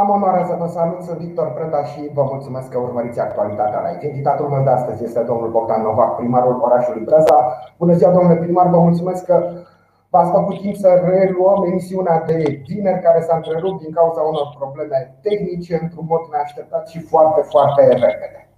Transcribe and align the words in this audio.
Am 0.00 0.10
onoarea 0.10 0.44
să 0.46 0.56
vă 0.58 0.66
salut, 0.66 1.02
sunt 1.02 1.18
Victor 1.18 1.48
Preda 1.52 1.84
și 1.84 2.10
vă 2.12 2.22
mulțumesc 2.32 2.68
că 2.68 2.78
urmăriți 2.78 3.20
actualitatea 3.20 3.80
la 3.80 4.06
Invitatul 4.08 4.48
meu 4.48 4.62
de 4.62 4.70
astăzi 4.70 5.04
este 5.04 5.20
domnul 5.22 5.50
Bogdan 5.50 5.82
Novac, 5.82 6.16
primarul 6.16 6.60
orașului 6.62 7.04
Brăza. 7.04 7.38
Bună 7.78 7.92
ziua, 7.92 8.10
domnule 8.10 8.36
primar, 8.36 8.66
vă 8.66 8.78
mulțumesc 8.78 9.24
că 9.24 9.36
v-ați 10.10 10.30
făcut 10.30 10.60
timp 10.60 10.76
să 10.76 11.02
reluăm 11.04 11.64
emisiunea 11.64 12.22
de 12.26 12.62
vineri 12.66 13.02
care 13.02 13.20
s-a 13.20 13.36
întrerupt 13.36 13.80
din 13.82 13.92
cauza 13.92 14.20
unor 14.20 14.54
probleme 14.58 15.18
tehnice 15.22 15.78
într-un 15.82 16.06
mod 16.08 16.20
neașteptat 16.30 16.88
și 16.88 17.00
foarte, 17.00 17.40
foarte 17.40 17.82
repede. 17.86 18.49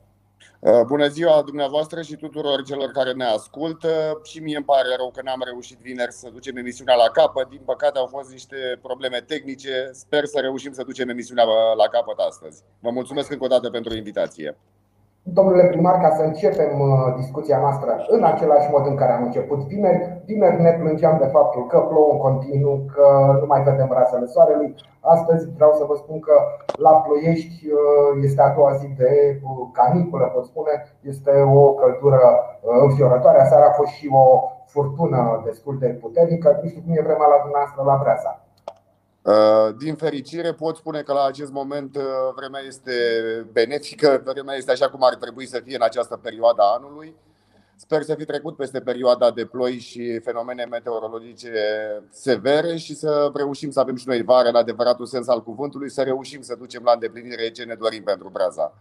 Uh, 0.62 0.82
bună 0.86 1.08
ziua 1.08 1.42
dumneavoastră 1.42 2.02
și 2.02 2.16
tuturor 2.16 2.62
celor 2.62 2.90
care 2.90 3.12
ne 3.12 3.24
ascultă. 3.24 4.20
Și 4.24 4.38
mie 4.38 4.56
îmi 4.56 4.64
pare 4.64 4.96
rău 4.96 5.10
că 5.10 5.22
n-am 5.22 5.42
reușit 5.44 5.78
vineri 5.78 6.12
să 6.12 6.30
ducem 6.32 6.56
emisiunea 6.56 6.94
la 6.94 7.08
capăt. 7.08 7.48
Din 7.48 7.60
păcate 7.64 7.98
au 7.98 8.06
fost 8.06 8.30
niște 8.30 8.78
probleme 8.82 9.20
tehnice. 9.20 9.90
Sper 9.92 10.24
să 10.24 10.38
reușim 10.40 10.72
să 10.72 10.82
ducem 10.82 11.08
emisiunea 11.08 11.44
la 11.76 11.88
capăt 11.88 12.18
astăzi. 12.18 12.62
Vă 12.80 12.90
mulțumesc 12.90 13.30
încă 13.30 13.44
o 13.44 13.46
dată 13.46 13.70
pentru 13.70 13.94
invitație. 13.94 14.56
Domnule 15.24 15.64
primar, 15.64 16.00
ca 16.00 16.10
să 16.10 16.22
începem 16.22 16.80
uh, 16.80 17.14
discuția 17.16 17.58
noastră 17.58 18.04
în 18.08 18.24
același 18.24 18.70
mod 18.70 18.86
în 18.86 18.94
care 18.94 19.12
am 19.12 19.22
început 19.22 19.58
vineri, 19.58 20.22
vineri 20.24 20.60
ne 20.62 20.72
plângeam 20.80 21.18
de 21.20 21.26
faptul 21.26 21.66
că 21.66 21.78
plouă 21.78 22.12
în 22.12 22.18
continuu, 22.18 22.84
că 22.94 23.36
nu 23.40 23.46
mai 23.46 23.62
vedem 23.62 23.88
razele 23.92 24.26
soarelui. 24.26 24.74
Astăzi 25.00 25.50
vreau 25.54 25.72
să 25.72 25.84
vă 25.84 25.94
spun 25.94 26.20
că 26.20 26.32
la 26.76 26.90
Ploiești 26.90 27.66
uh, 27.70 28.22
este 28.22 28.42
a 28.42 28.54
doua 28.54 28.72
zi 28.72 28.86
de 28.86 29.40
uh, 29.42 29.68
caniculă, 29.72 30.24
pot 30.24 30.44
spune, 30.44 30.72
este 31.00 31.30
o 31.40 31.72
căldură 31.72 32.20
înfiorătoare. 32.82 33.40
Aseară 33.40 33.64
a 33.64 33.72
fost 33.72 33.90
și 33.90 34.08
o 34.12 34.42
furtună 34.66 35.42
destul 35.44 35.78
de 35.78 35.86
puternică. 35.86 36.58
Nu 36.62 36.68
știu 36.68 36.82
cum 36.84 36.92
e 36.96 37.02
vremea 37.08 37.26
la 37.26 37.42
dumneavoastră 37.42 37.82
la 37.86 37.98
Breaza. 38.02 38.41
Uh, 39.22 39.74
din 39.78 39.94
fericire 39.94 40.52
pot 40.52 40.76
spune 40.76 41.00
că 41.00 41.12
la 41.12 41.24
acest 41.24 41.52
moment 41.52 41.96
uh, 41.96 42.02
vremea 42.36 42.60
este 42.66 42.92
benefică, 43.52 44.22
vremea 44.24 44.54
este 44.56 44.70
așa 44.70 44.88
cum 44.90 45.02
ar 45.02 45.14
trebui 45.14 45.46
să 45.46 45.60
fie 45.64 45.74
în 45.74 45.82
această 45.82 46.16
perioadă 46.22 46.62
a 46.62 46.74
anului. 46.76 47.14
Sper 47.76 48.02
să 48.02 48.14
fi 48.14 48.24
trecut 48.24 48.56
peste 48.56 48.80
perioada 48.80 49.30
de 49.30 49.44
ploi 49.44 49.78
și 49.78 50.18
fenomene 50.18 50.64
meteorologice 50.70 51.50
severe 52.10 52.76
și 52.76 52.94
să 52.94 53.30
reușim 53.34 53.70
să 53.70 53.80
avem 53.80 53.96
și 53.96 54.08
noi 54.08 54.22
vară 54.22 54.48
în 54.48 54.54
adevăratul 54.54 55.06
sens 55.06 55.28
al 55.28 55.42
cuvântului, 55.42 55.90
să 55.90 56.02
reușim 56.02 56.40
să 56.40 56.54
ducem 56.58 56.82
la 56.84 56.92
îndeplinire 56.92 57.50
ce 57.50 57.64
ne 57.64 57.74
dorim 57.74 58.02
pentru 58.02 58.28
Braza. 58.32 58.74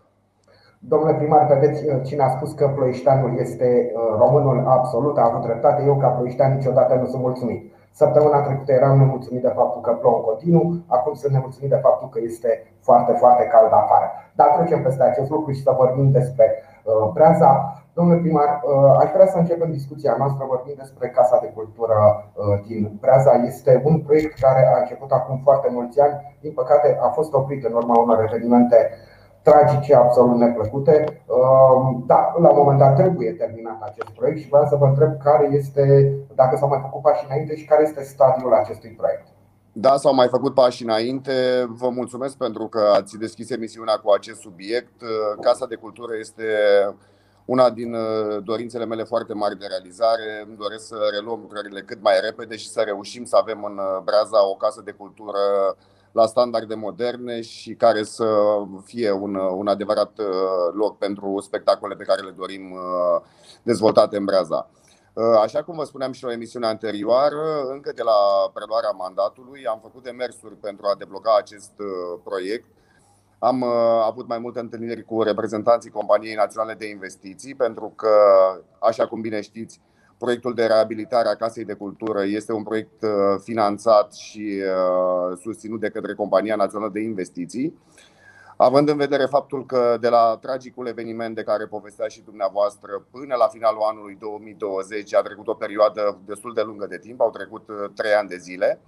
Domnule 0.80 1.14
primar, 1.14 1.48
vedeți 1.48 1.86
uh, 1.86 2.02
cine 2.06 2.24
a 2.24 2.30
spus 2.30 2.52
că 2.52 2.68
ploieșteanul 2.76 3.40
este 3.40 3.92
românul 4.18 4.64
absolut, 4.68 5.18
a 5.18 5.26
avut 5.26 5.42
dreptate. 5.42 5.84
Eu, 5.84 5.98
ca 5.98 6.08
ploieștean, 6.08 6.56
niciodată 6.56 6.96
nu 6.96 7.06
sunt 7.06 7.22
mulțumit. 7.22 7.71
Săptămâna 7.92 8.42
trecută 8.42 8.72
eram 8.72 8.98
nemulțumit 8.98 9.42
de 9.42 9.54
faptul 9.56 9.82
că 9.82 9.92
plouă 9.92 10.16
în 10.16 10.22
continuu, 10.22 10.66
acum 10.88 11.14
sunt 11.14 11.34
nemulțumit 11.34 11.70
de 11.70 11.84
faptul 11.88 12.10
că 12.10 12.20
este 12.22 12.52
foarte, 12.82 13.12
foarte 13.12 13.44
cald 13.44 13.72
afară. 13.74 14.08
Dar 14.36 14.48
trecem 14.48 14.82
peste 14.84 15.04
acest 15.04 15.30
lucru 15.30 15.52
și 15.52 15.64
să 15.64 15.72
vorbim 15.78 16.12
despre 16.12 16.46
uh, 16.56 17.12
Breaza. 17.14 17.52
Domnule 17.94 18.20
primar, 18.20 18.50
uh, 18.64 18.96
aș 19.04 19.12
vrea 19.12 19.28
să 19.28 19.38
începem 19.38 19.72
discuția 19.72 20.16
noastră 20.18 20.46
vorbind 20.48 20.78
despre 20.78 21.10
Casa 21.10 21.38
de 21.42 21.52
Cultură 21.58 21.98
uh, 22.34 22.60
din 22.68 22.98
Breaza. 23.02 23.34
Este 23.34 23.82
un 23.86 24.00
proiect 24.00 24.40
care 24.40 24.62
a 24.76 24.80
început 24.80 25.12
acum 25.12 25.40
foarte 25.44 25.70
mulți 25.72 26.00
ani. 26.00 26.38
Din 26.40 26.54
păcate, 26.54 26.98
a 27.02 27.08
fost 27.08 27.34
oprit 27.34 27.66
în 27.66 27.74
urma 27.74 28.00
unor 28.00 28.24
evenimente 28.28 28.90
tragice, 29.44 29.96
absolut 29.96 30.38
neplăcute. 30.38 31.24
Um, 31.26 32.04
da, 32.08 32.34
la 32.42 32.50
un 32.50 32.58
moment 32.58 32.80
dat 32.80 32.96
trebuie 32.96 33.32
terminat 33.32 33.82
acest 33.82 34.10
proiect 34.10 34.40
și 34.40 34.48
vreau 34.50 34.66
să 34.66 34.76
vă 34.76 34.86
întreb 34.86 35.18
care 35.24 35.50
este, 35.52 36.14
dacă 36.36 36.58
s-au 36.58 36.68
mai 36.68 36.80
făcut 36.82 37.02
pași 37.02 37.26
înainte 37.30 37.56
și 37.56 37.66
care 37.66 37.84
este 37.84 38.04
stadiul 38.04 38.54
acestui 38.54 38.90
proiect. 38.90 39.28
Da, 39.74 39.96
s-au 39.98 40.14
mai 40.14 40.28
făcut 40.28 40.54
pași 40.54 40.84
înainte. 40.84 41.34
Vă 41.70 41.90
mulțumesc 41.90 42.38
pentru 42.38 42.68
că 42.68 42.92
ați 42.94 43.18
deschis 43.18 43.50
emisiunea 43.50 43.96
cu 43.96 44.12
acest 44.12 44.40
subiect. 44.40 45.02
Casa 45.42 45.66
de 45.66 45.76
Cultură 45.76 46.12
este 46.20 46.44
una 47.46 47.70
din 47.70 47.94
uh, 47.94 48.44
dorințele 48.44 48.86
mele 48.86 49.04
foarte 49.04 49.34
mari 49.34 49.60
de 49.60 49.66
realizare. 49.66 50.44
Îmi 50.48 50.58
doresc 50.58 50.88
să 50.88 50.98
reluăm 51.12 51.40
lucrările 51.40 51.82
cât 51.82 52.02
mai 52.02 52.14
repede 52.22 52.56
și 52.56 52.70
să 52.70 52.82
reușim 52.82 53.24
să 53.26 53.36
avem 53.36 53.64
în 53.64 53.78
uh, 53.78 54.02
Braza 54.04 54.50
o 54.50 54.56
casă 54.56 54.82
de 54.86 54.92
cultură 54.92 55.40
la 56.12 56.26
standarde 56.26 56.76
moderne 56.76 57.42
și 57.42 57.74
care 57.74 58.04
să 58.04 58.28
fie 58.84 59.12
un, 59.12 59.36
un 59.36 59.68
adevărat 59.68 60.20
uh, 60.20 60.74
loc 60.74 60.98
pentru 60.98 61.40
spectacole 61.40 61.96
pe 61.96 62.04
care 62.04 62.22
le 62.22 62.34
dorim 62.38 62.72
uh, 62.72 63.22
dezvoltate 63.64 64.18
în 64.18 64.26
Breaza. 64.26 64.70
Uh, 65.14 65.40
așa 65.42 65.64
cum 65.64 65.76
vă 65.76 65.84
spuneam 65.84 66.12
și 66.12 66.24
la 66.24 66.32
emisiunea 66.32 66.70
anterioară, 66.70 67.62
încă 67.70 67.92
de 67.96 68.02
la 68.04 68.50
preluarea 68.54 68.90
mandatului 68.90 69.66
am 69.66 69.80
făcut 69.82 70.04
demersuri 70.04 70.56
pentru 70.56 70.86
a 70.86 70.96
debloca 70.98 71.36
acest 71.38 71.72
proiect. 72.24 72.66
Am 73.40 73.64
avut 74.06 74.28
mai 74.28 74.40
multe 74.40 74.60
întâlniri 74.60 75.04
cu 75.04 75.22
reprezentanții 75.22 75.90
Companiei 75.90 76.36
Naționale 76.36 76.74
de 76.74 76.90
Investiții, 76.90 77.56
pentru 77.56 77.94
că, 77.96 78.10
așa 78.80 79.08
cum 79.08 79.22
bine 79.22 79.42
știți, 79.42 79.82
Proiectul 80.22 80.54
de 80.54 80.66
reabilitare 80.66 81.28
a 81.28 81.36
Casei 81.36 81.66
de 81.66 81.74
Cultură 81.74 82.24
este 82.24 82.54
un 82.54 82.64
proiect 82.64 83.02
uh, 83.02 83.10
finanțat 83.44 84.14
și 84.14 84.62
uh, 84.62 85.38
susținut 85.38 85.80
de 85.80 85.90
către 85.90 86.14
Compania 86.14 86.56
Națională 86.56 86.92
de 86.92 87.00
Investiții. 87.00 87.80
Având 88.58 88.90
în 88.90 88.98
vedere 88.98 89.26
faptul 89.26 89.66
că 89.66 89.98
de 90.00 90.10
la 90.10 90.38
tragicul 90.42 90.88
eveniment 90.88 91.36
de 91.36 91.44
care 91.44 91.66
povestea 91.66 92.08
și 92.08 92.22
dumneavoastră 92.22 93.06
până 93.12 93.36
la 93.36 93.48
finalul 93.48 93.82
anului 93.82 94.18
2020 94.20 95.16
a 95.16 95.22
trecut 95.22 95.48
o 95.48 95.54
perioadă 95.54 96.20
destul 96.26 96.54
de 96.54 96.62
lungă 96.62 96.86
de 96.86 96.98
timp, 96.98 97.22
au 97.22 97.30
trecut 97.30 97.70
uh, 97.70 97.90
trei 97.96 98.14
ani 98.14 98.30
de 98.30 98.38
zile, 98.38 98.80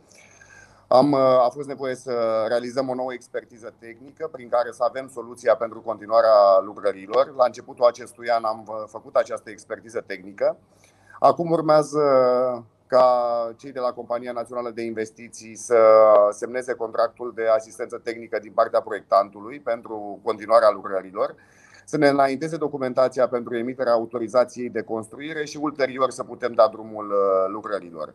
am, 0.88 1.13
a 1.13 1.50
fost 1.53 1.67
nevoie 1.67 1.95
să 1.95 2.45
realizăm 2.47 2.89
o 2.89 2.95
nouă 2.95 3.13
expertiză 3.13 3.73
tehnică 3.79 4.29
prin 4.31 4.50
care 4.50 4.71
să 4.71 4.83
avem 4.83 5.07
soluția 5.13 5.55
pentru 5.55 5.81
continuarea 5.81 6.59
lucrărilor. 6.65 7.33
La 7.35 7.45
începutul 7.45 7.85
acestui 7.85 8.29
an 8.29 8.44
am 8.44 8.88
făcut 8.88 9.15
această 9.15 9.50
expertiză 9.50 10.03
tehnică 10.05 10.57
Acum 11.23 11.51
urmează 11.51 12.01
ca 12.88 13.06
cei 13.57 13.72
de 13.72 13.79
la 13.79 13.91
Compania 13.91 14.31
Națională 14.31 14.69
de 14.69 14.81
Investiții 14.81 15.56
să 15.56 15.78
semneze 16.31 16.73
contractul 16.73 17.31
de 17.35 17.47
asistență 17.47 17.97
tehnică 18.03 18.39
din 18.41 18.51
partea 18.51 18.81
proiectantului 18.81 19.59
pentru 19.59 20.19
continuarea 20.23 20.72
lucrărilor, 20.72 21.35
să 21.85 21.97
ne 21.97 22.07
înainteze 22.07 22.57
documentația 22.57 23.28
pentru 23.28 23.56
emiterea 23.57 23.91
autorizației 23.91 24.69
de 24.69 24.81
construire 24.81 25.45
și 25.45 25.57
ulterior 25.62 26.09
să 26.09 26.23
putem 26.23 26.53
da 26.53 26.67
drumul 26.72 27.06
uh, 27.06 27.51
lucrărilor. 27.51 28.13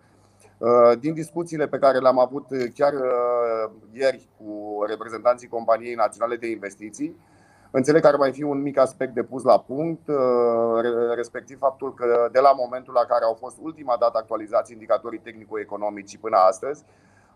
Uh, 0.58 0.98
din 0.98 1.14
discuțiile 1.14 1.66
pe 1.68 1.78
care 1.78 1.98
le-am 1.98 2.18
avut 2.18 2.46
chiar 2.74 2.92
uh, 2.92 3.70
ieri 3.92 4.28
cu 4.38 4.78
reprezentanții 4.86 5.48
Companiei 5.48 5.94
Naționale 5.94 6.36
de 6.36 6.50
Investiții, 6.50 7.16
Înțeleg 7.70 8.02
că 8.02 8.06
ar 8.06 8.16
mai 8.16 8.32
fi 8.32 8.42
un 8.42 8.62
mic 8.62 8.78
aspect 8.78 9.14
de 9.14 9.22
pus 9.22 9.42
la 9.42 9.58
punct, 9.60 10.08
uh, 10.08 10.16
respectiv 11.14 11.58
faptul 11.58 11.94
că 11.94 12.28
de 12.32 12.40
la 12.40 12.52
momentul 12.52 12.94
la 12.94 13.04
care 13.04 13.24
au 13.24 13.34
fost 13.34 13.56
ultima 13.62 13.96
dată 14.00 14.18
actualizați 14.18 14.72
indicatorii 14.72 15.18
tehnico-economici 15.18 16.18
până 16.18 16.36
astăzi, 16.36 16.84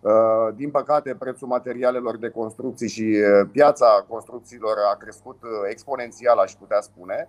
uh, 0.00 0.54
din 0.54 0.70
păcate, 0.70 1.15
prețul 1.15 1.48
materialelor 1.48 2.16
de 2.16 2.28
construcții 2.28 2.88
și 2.88 3.03
uh, 3.03 3.48
piața 3.53 4.04
construcțiilor 4.09 4.76
a 4.93 4.97
crescut 4.97 5.38
exponențial, 5.70 6.38
aș 6.38 6.53
putea 6.53 6.81
spune 6.81 7.28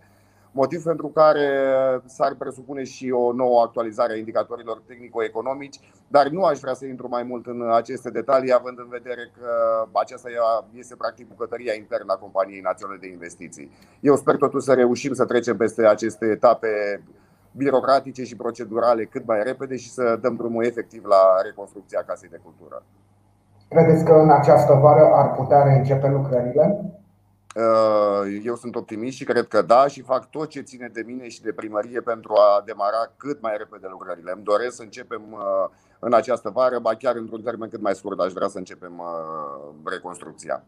motiv 0.53 0.83
pentru 0.83 1.07
care 1.07 1.47
s-ar 2.05 2.35
presupune 2.37 2.83
și 2.83 3.11
o 3.11 3.33
nouă 3.33 3.61
actualizare 3.61 4.13
a 4.13 4.17
indicatorilor 4.17 4.81
tehnico-economici, 4.87 5.79
dar 6.07 6.27
nu 6.27 6.43
aș 6.43 6.59
vrea 6.59 6.73
să 6.73 6.85
intru 6.85 7.07
mai 7.07 7.23
mult 7.23 7.45
în 7.45 7.71
aceste 7.71 8.09
detalii, 8.09 8.53
având 8.53 8.77
în 8.79 8.87
vedere 8.89 9.31
că 9.39 9.49
aceasta 9.91 10.29
este 10.73 10.95
practic 10.95 11.27
bucătăria 11.27 11.73
internă 11.73 12.13
a 12.13 12.21
Companiei 12.25 12.61
Naționale 12.61 12.97
de 13.01 13.07
Investiții. 13.07 13.71
Eu 13.99 14.15
sper 14.15 14.35
totuși 14.35 14.65
să 14.65 14.73
reușim 14.73 15.13
să 15.13 15.25
trecem 15.25 15.57
peste 15.57 15.85
aceste 15.85 16.25
etape 16.25 17.03
birocratice 17.51 18.23
și 18.23 18.35
procedurale 18.35 19.05
cât 19.05 19.25
mai 19.25 19.43
repede 19.43 19.75
și 19.75 19.89
să 19.89 20.17
dăm 20.21 20.35
drumul 20.35 20.65
efectiv 20.65 21.05
la 21.05 21.41
reconstrucția 21.43 22.03
Casei 22.07 22.29
de 22.29 22.39
Cultură. 22.43 22.83
Credeți 23.67 24.03
că 24.03 24.13
în 24.13 24.31
această 24.31 24.73
vară 24.73 25.09
ar 25.13 25.31
putea 25.31 25.63
reîncepe 25.63 26.07
lucrările? 26.07 26.93
Uh, 27.55 28.41
eu 28.43 28.55
sunt 28.55 28.75
optimist 28.75 29.15
și 29.15 29.23
cred 29.23 29.47
că 29.47 29.61
da 29.61 29.87
și 29.87 30.01
fac 30.01 30.29
tot 30.29 30.47
ce 30.47 30.61
ține 30.61 30.89
de 30.93 31.03
mine 31.05 31.27
și 31.27 31.41
de 31.41 31.51
primărie 31.51 32.01
pentru 32.01 32.33
a 32.33 32.61
demara 32.65 33.03
cât 33.17 33.41
mai 33.41 33.55
repede 33.57 33.87
lucrările. 33.89 34.31
Îmi 34.35 34.43
doresc 34.43 34.75
să 34.75 34.83
începem 34.83 35.23
uh, 35.31 35.65
în 35.99 36.13
această 36.13 36.49
vară, 36.49 36.79
ba 36.79 36.93
chiar 37.01 37.15
într-un 37.15 37.41
termen 37.41 37.69
cât 37.69 37.81
mai 37.81 37.95
scurt 37.95 38.19
aș 38.19 38.31
vrea 38.31 38.47
să 38.47 38.57
începem 38.57 38.93
uh, 38.97 39.91
reconstrucția. 39.93 40.63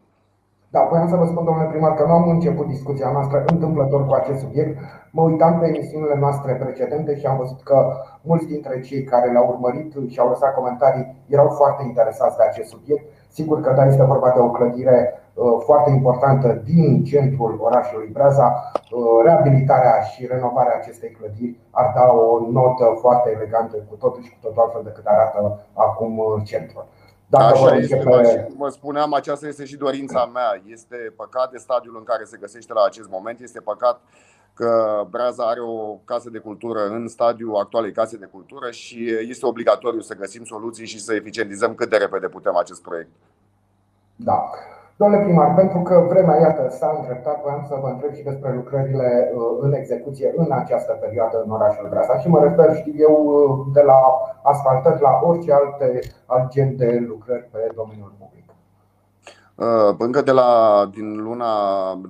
Da, 0.70 0.80
voiam 0.90 1.08
să 1.08 1.16
vă 1.16 1.26
spun, 1.26 1.44
domnule 1.44 1.68
primar, 1.68 1.94
că 1.94 2.04
nu 2.06 2.12
am 2.12 2.28
început 2.28 2.66
discuția 2.66 3.10
noastră 3.10 3.44
întâmplător 3.46 4.06
cu 4.06 4.14
acest 4.14 4.40
subiect. 4.40 4.78
Mă 5.10 5.22
uitam 5.22 5.58
pe 5.58 5.66
emisiunile 5.66 6.16
noastre 6.18 6.52
precedente 6.54 7.18
și 7.18 7.26
am 7.26 7.36
văzut 7.36 7.62
că 7.62 7.92
mulți 8.22 8.46
dintre 8.46 8.80
cei 8.80 9.04
care 9.04 9.30
le-au 9.30 9.48
urmărit 9.48 9.94
și 10.08 10.18
au 10.18 10.28
lăsat 10.28 10.54
comentarii 10.54 11.24
erau 11.26 11.48
foarte 11.48 11.82
interesați 11.84 12.36
de 12.36 12.42
acest 12.42 12.68
subiect. 12.68 13.04
Sigur 13.28 13.60
că 13.60 13.72
da, 13.76 13.86
este 13.86 14.04
vorba 14.04 14.30
de 14.30 14.40
o 14.40 14.50
clădire 14.50 15.12
uh, 15.12 15.25
foarte 15.64 15.90
importantă 15.90 16.62
din 16.64 17.04
centrul 17.04 17.58
orașului 17.60 18.08
Braza. 18.12 18.72
Uh, 18.90 19.02
reabilitarea 19.24 20.00
și 20.00 20.26
renovarea 20.26 20.76
acestei 20.76 21.10
clădiri 21.10 21.58
ar 21.70 21.92
da 21.96 22.12
o 22.12 22.50
notă 22.50 22.96
foarte 23.00 23.30
elegantă, 23.30 23.76
cu 23.88 23.94
totul 23.94 24.22
și 24.22 24.30
cu 24.30 24.36
totul 24.40 24.62
altfel 24.62 24.82
decât 24.84 25.04
arată 25.06 25.66
acum 25.74 26.18
uh, 26.18 26.42
centrul. 26.44 26.86
Dacă 27.28 27.44
Așa 27.44 27.76
este, 27.76 27.96
pe... 27.96 28.52
vă 28.56 28.68
spuneam, 28.68 29.14
aceasta 29.14 29.46
este 29.46 29.64
și 29.64 29.76
dorința 29.76 30.30
mea. 30.32 30.62
Este 30.66 30.96
păcat 31.16 31.50
de 31.50 31.58
stadiul 31.58 31.96
în 31.98 32.04
care 32.04 32.24
se 32.24 32.36
găsește 32.40 32.72
la 32.72 32.84
acest 32.84 33.08
moment, 33.10 33.40
este 33.40 33.60
păcat 33.60 34.00
că 34.54 35.02
Braza 35.10 35.44
are 35.44 35.60
o 35.60 35.94
casă 36.04 36.30
de 36.30 36.38
cultură 36.38 36.86
în 36.86 37.08
stadiul 37.08 37.56
actualei 37.56 37.92
case 37.92 38.16
de 38.16 38.28
cultură 38.32 38.70
și 38.70 39.10
este 39.28 39.46
obligatoriu 39.46 40.00
să 40.00 40.14
găsim 40.14 40.44
soluții 40.44 40.86
și 40.86 41.00
să 41.00 41.14
eficientizăm 41.14 41.74
cât 41.74 41.90
de 41.90 41.96
repede 41.96 42.28
putem 42.28 42.56
acest 42.56 42.82
proiect. 42.82 43.10
Da. 44.16 44.50
Domnule 44.98 45.22
primar, 45.22 45.54
pentru 45.54 45.78
că 45.82 46.06
vremea, 46.08 46.40
iată, 46.40 46.68
s-a 46.70 46.96
îndreptat, 46.98 47.42
vreau 47.42 47.64
să 47.68 47.78
vă 47.82 47.88
întreb 47.88 48.12
și 48.14 48.22
despre 48.22 48.54
lucrările 48.54 49.32
uh, 49.34 49.42
în 49.60 49.72
execuție 49.72 50.32
în 50.36 50.52
această 50.52 50.92
perioadă 50.92 51.42
în 51.44 51.50
orașul 51.50 51.88
Braza 51.90 52.18
și 52.18 52.28
mă 52.28 52.40
refer, 52.42 52.76
știu 52.76 52.92
eu, 52.96 53.16
uh, 53.26 53.66
de 53.72 53.82
la 53.82 54.00
asfaltări 54.42 55.00
la 55.00 55.20
orice 55.22 55.52
alte, 55.52 56.00
alt 56.26 56.50
gen 56.50 56.76
de 56.76 57.04
lucrări 57.08 57.48
pe 57.52 57.70
domeniul 57.74 58.12
public. 58.18 58.44
Uh, 59.54 59.94
încă 59.98 60.22
de 60.22 60.32
la, 60.32 60.50
din 60.94 61.22
luna, 61.22 61.46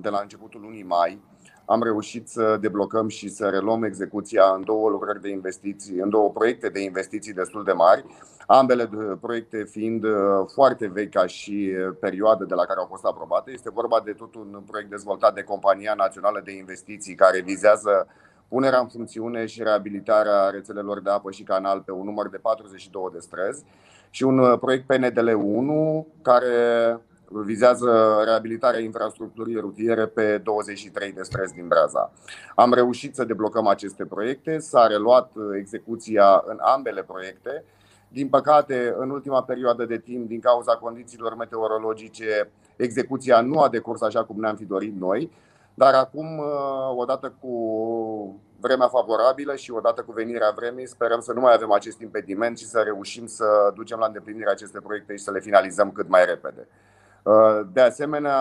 de 0.01 0.09
la 0.09 0.19
începutul 0.21 0.61
lunii 0.61 0.85
mai, 0.87 1.21
am 1.69 1.83
reușit 1.83 2.27
să 2.29 2.57
deblocăm 2.61 3.07
și 3.07 3.29
să 3.29 3.49
reluăm 3.49 3.83
execuția 3.83 4.43
în 4.55 4.63
două 4.63 4.89
lucrări 4.89 5.21
de 5.21 5.29
investiții, 5.29 5.97
în 5.97 6.09
două 6.09 6.29
proiecte 6.29 6.69
de 6.69 6.79
investiții 6.79 7.33
destul 7.33 7.63
de 7.63 7.71
mari, 7.71 8.05
ambele 8.45 8.89
proiecte 9.21 9.63
fiind 9.63 10.03
uh, 10.03 10.11
foarte 10.53 10.87
vechi 10.87 11.11
ca 11.11 11.25
și 11.25 11.73
uh, 11.73 11.95
perioadă 11.99 12.45
de 12.45 12.53
la 12.53 12.65
care 12.65 12.79
au 12.79 12.85
fost 12.85 13.05
aprobate. 13.05 13.51
Este 13.51 13.69
vorba 13.69 14.01
de 14.05 14.11
tot 14.11 14.35
un 14.35 14.61
proiect 14.67 14.89
dezvoltat 14.89 15.33
de 15.33 15.43
Compania 15.43 15.93
Națională 15.97 16.41
de 16.45 16.51
Investiții 16.51 17.15
care 17.15 17.41
vizează 17.41 18.07
punerea 18.47 18.79
în 18.79 18.87
funcțiune 18.87 19.45
și 19.45 19.63
reabilitarea 19.63 20.49
rețelelor 20.49 21.01
de 21.01 21.09
apă 21.09 21.31
și 21.31 21.43
canal 21.43 21.81
pe 21.81 21.91
un 21.91 22.05
număr 22.05 22.29
de 22.29 22.37
42 22.37 23.09
de 23.13 23.19
străzi 23.19 23.63
și 24.09 24.23
un 24.23 24.39
uh, 24.39 24.59
proiect 24.59 24.85
PNDL 24.85 25.27
1 25.27 26.07
care 26.21 26.51
vizează 27.29 28.21
reabilitarea 28.23 28.79
infrastructurii 28.79 29.59
rutiere 29.59 30.05
pe 30.05 30.37
23 30.37 31.11
de 31.11 31.21
străzi 31.23 31.53
din 31.53 31.67
Braza. 31.67 32.11
Am 32.55 32.73
reușit 32.73 33.15
să 33.15 33.23
deblocăm 33.23 33.67
aceste 33.67 34.05
proiecte, 34.05 34.57
s-a 34.57 34.87
reluat 34.87 35.31
execuția 35.57 36.43
în 36.45 36.57
ambele 36.61 37.03
proiecte. 37.03 37.63
Din 38.07 38.27
păcate, 38.29 38.95
în 38.97 39.09
ultima 39.09 39.43
perioadă 39.43 39.85
de 39.85 39.97
timp, 39.97 40.27
din 40.27 40.39
cauza 40.39 40.75
condițiilor 40.75 41.35
meteorologice, 41.35 42.51
execuția 42.75 43.41
nu 43.41 43.59
a 43.59 43.69
decurs 43.69 44.01
așa 44.01 44.23
cum 44.23 44.39
ne-am 44.39 44.55
fi 44.55 44.65
dorit 44.65 44.99
noi, 44.99 45.31
dar 45.73 45.93
acum, 45.93 46.41
odată 46.95 47.33
cu 47.39 48.41
vremea 48.59 48.87
favorabilă 48.87 49.55
și 49.55 49.71
odată 49.71 50.01
cu 50.01 50.11
venirea 50.11 50.53
vremii, 50.55 50.87
sperăm 50.87 51.19
să 51.19 51.33
nu 51.33 51.41
mai 51.41 51.53
avem 51.53 51.71
acest 51.71 52.01
impediment 52.01 52.57
și 52.57 52.65
să 52.65 52.79
reușim 52.79 53.25
să 53.25 53.71
ducem 53.75 53.99
la 53.99 54.05
îndeplinire 54.05 54.49
aceste 54.49 54.79
proiecte 54.79 55.15
și 55.15 55.23
să 55.23 55.31
le 55.31 55.39
finalizăm 55.39 55.91
cât 55.91 56.09
mai 56.09 56.25
repede. 56.25 56.67
Uh, 57.27 57.67
de 57.73 57.81
asemenea, 57.81 58.37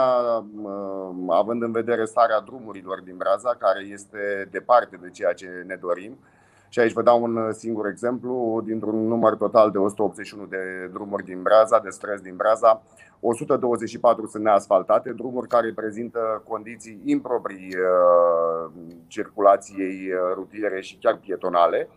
uh, 0.63 1.11
având 1.29 1.63
în 1.63 1.73
vedere 1.73 2.05
starea 2.05 2.41
drumurilor 2.41 3.01
din 3.01 3.17
Braza, 3.17 3.57
care 3.59 3.87
este 3.91 4.49
departe 4.51 4.99
de 5.03 5.11
ceea 5.11 5.33
ce 5.33 5.65
ne 5.67 5.75
dorim, 5.75 6.19
și 6.69 6.79
aici 6.79 6.93
vă 6.93 7.03
dau 7.03 7.23
un 7.23 7.53
singur 7.53 7.87
exemplu, 7.87 8.63
dintr-un 8.65 9.07
număr 9.07 9.35
total 9.35 9.71
de 9.71 9.79
181 9.79 10.47
de 10.47 10.91
drumuri 10.93 11.25
din 11.25 11.43
Braza, 11.43 11.79
de 11.79 11.91
străzi 11.91 12.23
din 12.23 12.37
Braza, 12.37 12.83
124 13.21 14.27
sunt 14.27 14.43
neasfaltate, 14.43 15.13
drumuri 15.13 15.49
care 15.49 15.73
prezintă 15.73 16.43
condiții 16.49 17.01
improprii 17.05 17.75
uh, 17.77 18.71
circulației 19.07 20.11
rutiere 20.35 20.81
și 20.81 20.97
chiar 20.97 21.17
pietonale. 21.17 21.89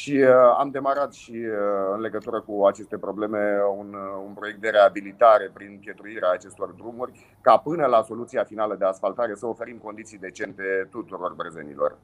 Și 0.00 0.14
uh, 0.22 0.56
am 0.62 0.68
demarat 0.70 1.12
și 1.12 1.36
uh, 1.44 1.94
în 1.94 2.00
legătură 2.00 2.38
cu 2.46 2.54
aceste 2.70 2.96
probleme 3.06 3.42
un, 3.80 3.88
uh, 3.94 4.24
un 4.26 4.32
proiect 4.38 4.60
de 4.60 4.68
reabilitare 4.68 5.50
prin 5.52 5.78
pietruirea 5.84 6.30
acestor 6.32 6.68
drumuri, 6.80 7.12
ca 7.40 7.56
până 7.56 7.84
la 7.86 8.02
soluția 8.02 8.44
finală 8.44 8.74
de 8.78 8.84
asfaltare 8.84 9.34
să 9.34 9.46
oferim 9.46 9.78
condiții 9.86 10.18
decente 10.18 10.88
tuturor 10.90 11.32
brezenilor. 11.36 11.96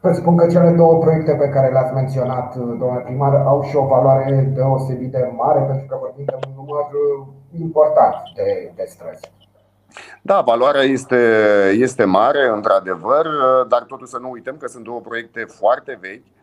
Presupun 0.00 0.36
că 0.36 0.46
cele 0.46 0.70
două 0.70 0.98
proiecte 0.98 1.34
pe 1.34 1.48
care 1.48 1.72
le-ați 1.72 1.94
menționat, 1.94 2.56
domnule 2.56 3.02
primar, 3.04 3.34
au 3.34 3.62
și 3.62 3.76
o 3.76 3.86
valoare 3.86 4.52
deosebit 4.54 5.10
de 5.10 5.30
mare, 5.36 5.60
pentru 5.60 5.86
că 5.88 5.96
vorbim 6.00 6.24
de 6.24 6.36
un 6.46 6.52
număr 6.56 6.86
important 7.60 8.14
de, 8.36 8.72
de 8.76 8.84
străzi. 8.86 9.32
Da, 10.22 10.40
valoarea 10.40 10.82
este, 10.82 11.20
este 11.74 12.04
mare, 12.04 12.48
într-adevăr, 12.48 13.26
dar 13.68 13.82
totuși 13.82 14.10
să 14.10 14.18
nu 14.18 14.30
uităm 14.30 14.56
că 14.56 14.66
sunt 14.66 14.84
două 14.84 15.00
proiecte 15.00 15.44
foarte 15.44 15.98
vechi 16.00 16.24
Uh, 16.24 16.40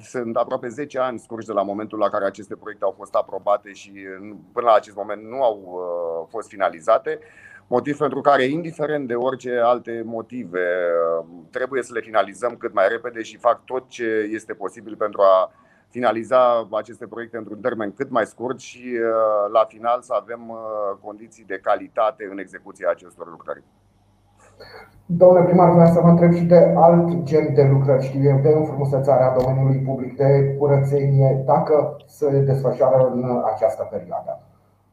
sunt 0.00 0.36
aproape 0.36 0.68
10 0.68 0.98
ani 0.98 1.18
scurși 1.18 1.46
de 1.46 1.52
la 1.52 1.62
momentul 1.62 1.98
la 1.98 2.08
care 2.08 2.24
aceste 2.24 2.56
proiecte 2.56 2.84
au 2.84 2.94
fost 2.96 3.14
aprobate 3.14 3.72
și 3.72 3.92
până 4.52 4.66
la 4.66 4.72
acest 4.72 4.96
moment 4.96 5.22
nu 5.22 5.42
au 5.42 5.60
uh, 5.64 6.26
fost 6.30 6.48
finalizate. 6.48 7.18
Motiv 7.66 7.98
pentru 7.98 8.20
care, 8.20 8.44
indiferent 8.44 9.08
de 9.08 9.14
orice 9.14 9.58
alte 9.64 10.02
motive, 10.04 10.68
uh, 11.20 11.26
trebuie 11.50 11.82
să 11.82 11.92
le 11.92 12.00
finalizăm 12.00 12.56
cât 12.56 12.72
mai 12.72 12.88
repede 12.88 13.22
și 13.22 13.36
fac 13.36 13.64
tot 13.64 13.88
ce 13.88 14.28
este 14.32 14.54
posibil 14.54 14.96
pentru 14.96 15.20
a 15.20 15.52
finaliza 15.88 16.68
aceste 16.70 17.06
proiecte 17.06 17.36
într-un 17.36 17.60
termen 17.60 17.92
cât 17.92 18.10
mai 18.10 18.26
scurt 18.26 18.58
și 18.58 18.98
la 19.52 19.64
final 19.64 20.02
să 20.02 20.12
avem 20.12 20.58
condiții 21.00 21.44
de 21.44 21.58
calitate 21.58 22.28
în 22.30 22.38
execuția 22.38 22.90
acestor 22.90 23.30
lucrări. 23.30 23.62
Domnule 25.06 25.44
primar, 25.44 25.70
vreau 25.70 25.92
să 25.92 26.00
vă 26.00 26.08
întreb 26.08 26.32
și 26.32 26.44
de 26.44 26.72
alt 26.76 27.22
gen 27.22 27.54
de 27.54 27.68
lucrări, 27.72 28.04
știu 28.04 28.22
eu, 28.22 28.38
de 28.42 28.48
înfrumusețarea 28.48 29.36
domeniului 29.38 29.82
public, 29.86 30.16
de 30.16 30.56
curățenie, 30.58 31.42
dacă 31.44 31.96
se 32.06 32.40
desfășoară 32.40 33.10
în 33.14 33.42
această 33.54 33.88
perioadă. 33.90 34.40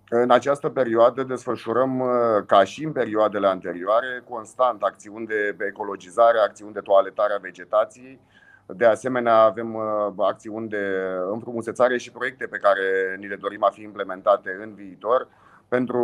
În 0.09 0.31
această 0.31 0.69
perioadă 0.69 1.23
desfășurăm, 1.23 1.99
uh, 1.99 2.07
ca 2.45 2.63
și 2.63 2.83
în 2.85 2.91
perioadele 2.91 3.47
anterioare, 3.47 4.23
constant 4.29 4.81
acțiuni 4.81 5.27
de 5.27 5.55
ecologizare, 5.67 6.37
acțiuni 6.37 6.73
de 6.73 6.79
toaletare 6.79 7.33
a 7.33 7.41
vegetației. 7.41 8.19
De 8.65 8.85
asemenea, 8.85 9.37
avem 9.37 9.73
uh, 9.73 10.13
acțiuni 10.17 10.67
de 10.67 10.85
înfrumusețare 11.31 11.97
și 11.97 12.11
proiecte 12.11 12.45
pe 12.45 12.57
care 12.57 13.15
ni 13.19 13.27
le 13.27 13.35
dorim 13.35 13.63
a 13.63 13.69
fi 13.69 13.81
implementate 13.81 14.49
în 14.63 14.73
viitor 14.73 15.27
pentru 15.75 16.03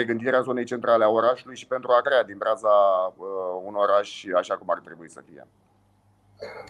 regândirea 0.00 0.46
zonei 0.48 0.70
centrale 0.72 1.04
a 1.04 1.16
orașului 1.20 1.56
și 1.60 1.66
pentru 1.74 1.90
a 1.92 2.00
crea 2.06 2.24
din 2.30 2.38
Braza 2.42 2.76
uh, 3.08 3.24
un 3.68 3.74
oraș 3.84 4.08
așa 4.40 4.54
cum 4.58 4.68
ar 4.74 4.80
trebui 4.86 5.10
să 5.16 5.20
fie. 5.28 5.42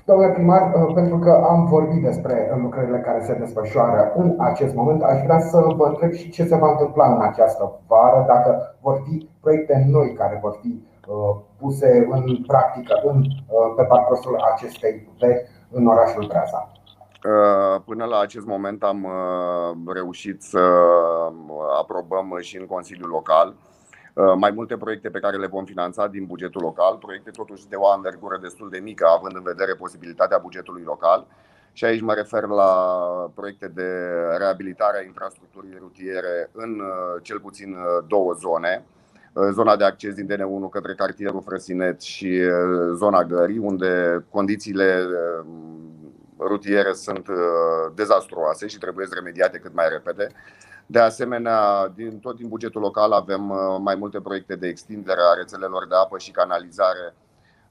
Domnule 0.09 0.33
primar, 0.37 0.63
uh, 0.63 0.95
pentru 1.01 1.19
că 1.25 1.33
am 1.53 1.61
vorbit 1.75 2.03
despre 2.11 2.35
lucrările 2.63 3.01
care 3.09 3.21
se 3.29 3.35
desfășoară 3.43 4.13
în 4.23 4.29
acest 4.51 4.75
moment, 4.75 5.03
aș 5.03 5.19
vrea 5.27 5.41
să 5.41 5.59
vă 5.79 5.87
întreb 5.87 6.13
și 6.21 6.31
ce 6.31 6.45
se 6.51 6.57
va 6.63 6.71
întâmpla 6.71 7.07
în 7.15 7.23
această 7.31 7.65
vară, 7.87 8.25
dacă 8.33 8.51
vor 8.81 8.97
fi 9.05 9.29
proiecte 9.41 9.87
noi 9.97 10.09
care 10.21 10.39
vor 10.43 10.55
fi 10.63 10.73
uh, 10.81 11.37
puse 11.61 12.07
în 12.11 12.25
practică 12.47 12.95
în, 13.05 13.19
pe 13.77 13.83
parcursul 13.83 14.35
acestei 14.53 15.09
vechi 15.21 15.47
în 15.71 15.87
orașul 15.87 16.27
Braza. 16.33 16.71
Până 17.85 18.05
la 18.05 18.19
acest 18.19 18.47
moment 18.47 18.83
am 18.83 19.05
uh, 19.05 19.93
reușit 19.95 20.43
să 20.43 20.61
uh, 20.61 21.57
aprobăm 21.79 22.39
și 22.41 22.57
în 22.57 22.67
Consiliul 22.67 23.09
Local 23.09 23.55
uh, 24.15 24.35
mai 24.37 24.51
multe 24.51 24.77
proiecte 24.77 25.09
pe 25.11 25.19
care 25.19 25.37
le 25.37 25.47
vom 25.47 25.65
finanța 25.65 26.07
din 26.07 26.25
bugetul 26.25 26.63
local, 26.63 26.97
proiecte 26.97 27.31
totuși 27.31 27.69
de 27.69 27.77
o 27.77 27.89
anvergură 27.89 28.39
destul 28.43 28.69
de 28.71 28.79
mică, 28.79 29.07
având 29.07 29.37
în 29.37 29.43
vedere 29.43 29.75
posibilitatea 29.75 30.39
bugetului 30.39 30.83
local. 30.83 31.27
Și 31.73 31.85
aici 31.85 32.01
mă 32.01 32.13
refer 32.13 32.43
la 32.43 32.73
proiecte 33.35 33.69
de 33.69 33.89
reabilitare 34.39 34.99
a 34.99 35.05
infrastructurii 35.05 35.77
rutiere 35.79 36.51
în 36.53 36.83
cel 37.23 37.41
puțin 37.41 37.77
două 38.09 38.33
zone. 38.33 38.85
Zona 39.53 39.77
de 39.77 39.85
acces 39.85 40.15
din 40.15 40.27
DN1 40.27 40.71
către 40.71 40.95
cartierul 40.95 41.43
Frăsinet 41.43 42.01
și 42.01 42.41
zona 42.95 43.25
Gării, 43.25 43.59
unde 43.59 44.25
condițiile 44.31 45.07
rutiere 46.39 46.93
sunt 46.93 47.29
uh, 47.29 47.93
dezastruoase 47.95 48.67
și 48.67 48.79
trebuie 48.79 49.07
remediate 49.11 49.59
cât 49.59 49.75
mai 49.75 49.89
repede. 49.89 50.29
De 50.87 50.99
asemenea, 50.99 51.93
din, 51.95 52.19
tot 52.19 52.37
din 52.37 52.49
bugetul 52.49 52.81
local 52.81 53.13
avem 53.13 53.51
uh, 53.51 53.77
mai 53.79 53.95
multe 53.95 54.21
proiecte 54.21 54.57
de 54.57 54.67
extindere 54.69 55.21
a 55.21 55.35
rețelelor 55.35 55.87
de 55.87 55.95
apă 55.95 56.19
și 56.19 56.31
canalizare 56.31 57.15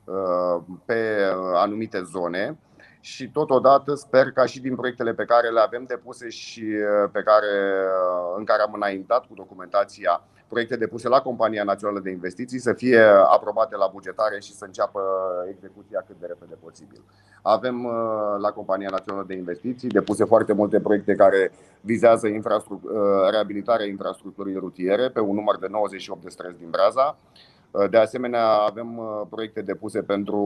uh, 0.04 0.64
pe 0.86 1.32
anumite 1.54 2.02
zone 2.02 2.58
și 3.06 3.30
totodată 3.30 3.94
sper 3.94 4.32
ca 4.32 4.46
și 4.46 4.62
din 4.62 4.76
proiectele 4.76 5.14
pe 5.14 5.26
care 5.26 5.50
le 5.50 5.60
avem 5.60 5.84
depuse 5.88 6.30
și 6.30 6.64
pe 7.12 7.22
care, 7.22 7.54
în 8.38 8.44
care 8.44 8.62
am 8.62 8.74
înaintat 8.74 9.26
cu 9.26 9.34
documentația 9.34 10.22
proiecte 10.48 10.76
depuse 10.76 11.08
la 11.08 11.22
Compania 11.22 11.64
Națională 11.64 12.00
de 12.00 12.10
Investiții 12.10 12.60
să 12.60 12.74
fie 12.74 13.00
aprobate 13.36 13.76
la 13.76 13.90
bugetare 13.94 14.40
și 14.40 14.54
să 14.54 14.66
înceapă 14.66 15.02
execuția 15.50 16.04
cât 16.08 16.16
de 16.20 16.26
repede 16.26 16.56
posibil. 16.64 17.02
Avem 17.42 17.86
uh, 17.86 17.92
la 18.40 18.52
Compania 18.52 18.90
Națională 18.92 19.26
de 19.28 19.36
Investiții 19.36 19.90
depuse 19.90 20.24
foarte 20.24 20.54
multe 20.54 20.80
proiecte 20.80 21.14
care 21.16 21.52
vizează 21.82 22.28
infrastructur, 22.28 22.92
uh, 22.92 23.30
reabilitarea 23.32 23.86
infrastructurii 23.86 24.56
rutiere 24.56 25.10
pe 25.10 25.20
un 25.20 25.36
număr 25.36 25.58
de 25.58 25.68
98 25.70 26.24
de 26.24 26.30
străzi 26.30 26.58
din 26.58 26.70
Braza. 26.70 27.18
Uh, 27.76 27.90
de 27.90 27.98
asemenea, 27.98 28.48
avem 28.48 29.02
proiecte 29.30 29.62
depuse 29.62 30.02
pentru 30.02 30.40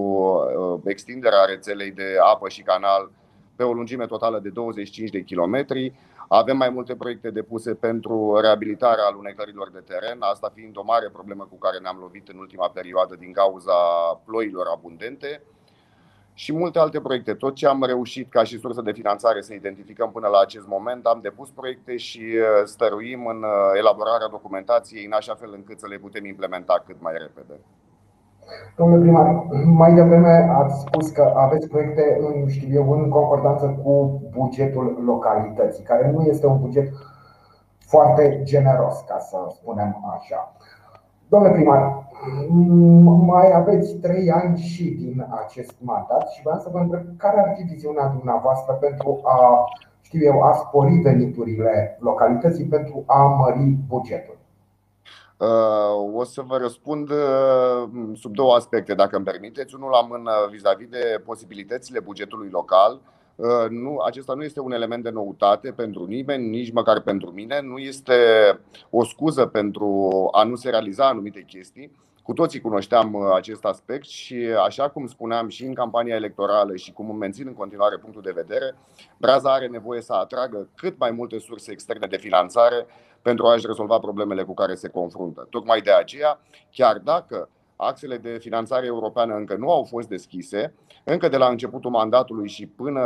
extinderea 0.84 1.46
rețelei 1.46 1.92
de 1.92 2.18
apă 2.24 2.50
și 2.50 2.62
canal 2.62 3.12
pe 3.56 3.64
o 3.64 3.74
lungime 3.74 4.06
totală 4.06 4.40
de 4.40 4.50
25 4.50 5.10
de 5.10 5.24
kilometri. 5.24 5.94
Avem 6.28 6.58
mai 6.58 6.70
multe 6.70 6.96
proiecte 6.96 7.30
depuse 7.30 7.74
pentru 7.74 8.40
reabilitarea 8.42 9.06
alunecărilor 9.06 9.72
de 9.72 9.80
teren, 9.80 10.18
asta 10.20 10.52
fiind 10.56 10.78
o 10.78 10.84
mare 10.84 11.10
problemă 11.10 11.48
cu 11.50 11.58
care 11.58 11.78
ne-am 11.78 11.98
lovit 12.00 12.28
în 12.28 12.38
ultima 12.38 12.70
perioadă 12.70 13.16
din 13.16 13.32
cauza 13.32 13.74
ploilor 14.26 14.68
abundente 14.76 15.42
și 16.44 16.54
multe 16.54 16.80
alte 16.80 17.00
proiecte. 17.00 17.34
Tot 17.34 17.54
ce 17.56 17.68
am 17.68 17.84
reușit 17.84 18.30
ca 18.30 18.44
și 18.44 18.60
sursă 18.60 18.82
de 18.82 18.92
finanțare 18.92 19.42
să 19.42 19.54
identificăm 19.54 20.10
până 20.12 20.28
la 20.28 20.40
acest 20.40 20.68
moment, 20.68 21.06
am 21.06 21.20
depus 21.22 21.50
proiecte 21.50 21.98
și 21.98 22.24
uh, 22.36 22.66
stăruim 22.66 23.26
în 23.26 23.38
uh, 23.44 23.78
elaborarea 23.78 24.28
documentației 24.28 25.06
în 25.06 25.12
așa 25.12 25.36
fel 25.40 25.52
încât 25.56 25.80
să 25.80 25.88
le 25.88 25.98
putem 25.98 26.26
implementa 26.26 26.84
cât 26.88 26.96
mai 27.02 27.14
repede. 27.26 27.56
Domnule 28.78 29.02
primar, 29.02 29.28
mai 29.82 29.94
devreme 29.94 30.36
ați 30.62 30.80
spus 30.80 31.10
că 31.10 31.34
aveți 31.36 31.68
proiecte 31.68 32.18
în, 32.28 32.48
știu 32.48 32.70
eu, 32.80 32.92
în 32.92 33.10
concordanță 33.10 33.66
cu 33.84 34.22
bugetul 34.38 35.02
localității, 35.06 35.84
care 35.84 36.12
nu 36.12 36.22
este 36.22 36.46
un 36.48 36.60
buget 36.60 36.88
foarte 37.80 38.42
generos, 38.44 38.96
ca 39.08 39.20
să 39.20 39.38
spunem 39.50 39.92
așa. 40.18 40.54
Domnule 41.30 41.54
primar, 41.54 42.08
mai 43.26 43.54
aveți 43.54 43.96
trei 43.96 44.32
ani 44.32 44.58
și 44.58 44.84
din 44.84 45.28
acest 45.44 45.74
mandat 45.80 46.30
și 46.30 46.42
vreau 46.42 46.60
să 46.60 46.70
vă 46.72 46.80
întreb 46.80 47.04
care 47.18 47.40
ar 47.40 47.56
fi 47.56 47.64
viziunea 47.64 48.08
dumneavoastră 48.08 48.74
pentru 48.74 49.20
a, 49.24 49.66
știu 50.02 50.20
eu, 50.24 50.42
a 50.42 50.54
spori 50.54 50.94
veniturile 50.94 51.98
localității 52.00 52.66
pentru 52.66 53.04
a 53.06 53.24
mări 53.24 53.78
bugetul. 53.88 54.38
Uh, 55.38 56.16
o 56.16 56.24
să 56.24 56.42
vă 56.48 56.58
răspund 56.58 57.10
uh, 57.10 57.90
sub 58.14 58.34
două 58.34 58.54
aspecte, 58.54 58.94
dacă 58.94 59.16
îmi 59.16 59.26
permiteți. 59.26 59.76
Unul 59.76 59.90
la 59.90 60.02
mână 60.02 60.32
vis-a-vis 60.52 60.88
de 60.88 61.22
posibilitățile 61.26 62.00
bugetului 62.00 62.50
local. 62.52 63.00
Uh, 63.40 63.70
nu, 63.70 63.98
acesta 63.98 64.34
nu 64.34 64.44
este 64.44 64.60
un 64.60 64.72
element 64.72 65.04
de 65.04 65.10
noutate 65.10 65.72
pentru 65.72 66.06
nimeni, 66.06 66.50
nici 66.50 66.72
măcar 66.72 67.02
pentru 67.02 67.32
mine. 67.32 67.62
Nu 67.62 67.78
este 67.78 68.14
o 68.90 69.04
scuză 69.04 69.46
pentru 69.46 70.10
a 70.32 70.44
nu 70.44 70.56
se 70.56 70.70
realiza 70.70 71.08
anumite 71.08 71.44
chestii. 71.48 71.92
Cu 72.24 72.34
toții 72.34 72.62
cunoșteam 72.62 73.16
acest 73.16 73.66
aspect 73.66 74.06
și, 74.06 74.36
așa 74.66 74.90
cum 74.90 75.08
spuneam 75.08 75.48
și 75.48 75.66
în 75.66 75.74
campania 75.74 76.16
electorală 76.16 76.76
și 76.76 76.92
cum 76.92 77.18
mențin 77.18 77.48
în 77.48 77.54
continuare 77.54 77.98
punctul 77.98 78.22
de 78.22 78.32
vedere, 78.36 78.76
Braza 79.18 79.54
are 79.54 79.68
nevoie 79.68 80.02
să 80.02 80.14
atragă 80.14 80.70
cât 80.76 80.98
mai 80.98 81.12
multe 81.12 81.40
surse 81.40 81.72
externe 81.72 82.08
de 82.08 82.18
finanțare 82.18 82.86
pentru 83.22 83.46
a-și 83.46 83.66
rezolva 83.66 84.00
problemele 84.00 84.44
cu 84.44 84.54
care 84.54 84.76
se 84.76 84.90
confruntă. 84.90 85.48
Tocmai 85.50 85.82
de 85.82 85.92
aceea, 85.92 86.40
chiar 86.72 86.98
dacă 86.98 87.50
axele 87.82 88.18
de 88.18 88.38
finanțare 88.40 88.86
europeană 88.86 89.36
încă 89.36 89.56
nu 89.56 89.72
au 89.72 89.84
fost 89.84 90.08
deschise, 90.08 90.74
încă 91.04 91.28
de 91.28 91.38
la 91.38 91.48
începutul 91.48 91.92
mandatului 91.92 92.48
și 92.48 92.68
până 92.68 93.02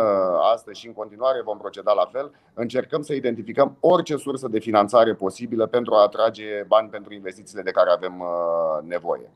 astăzi 0.54 0.80
și 0.80 0.88
în 0.88 0.94
continuare 0.94 1.42
vom 1.46 1.58
proceda 1.58 1.94
la 1.94 2.10
fel, 2.12 2.32
încercăm 2.54 3.02
să 3.02 3.14
identificăm 3.14 3.78
orice 3.80 4.16
sursă 4.16 4.48
de 4.48 4.60
finanțare 4.60 5.14
posibilă 5.14 5.66
pentru 5.66 5.94
a 5.94 6.02
atrage 6.02 6.64
bani 6.68 6.90
pentru 6.90 7.14
investițiile 7.14 7.62
de 7.62 7.72
care 7.72 7.90
avem 7.90 8.20
uh, 8.20 8.90
nevoie. 8.90 9.30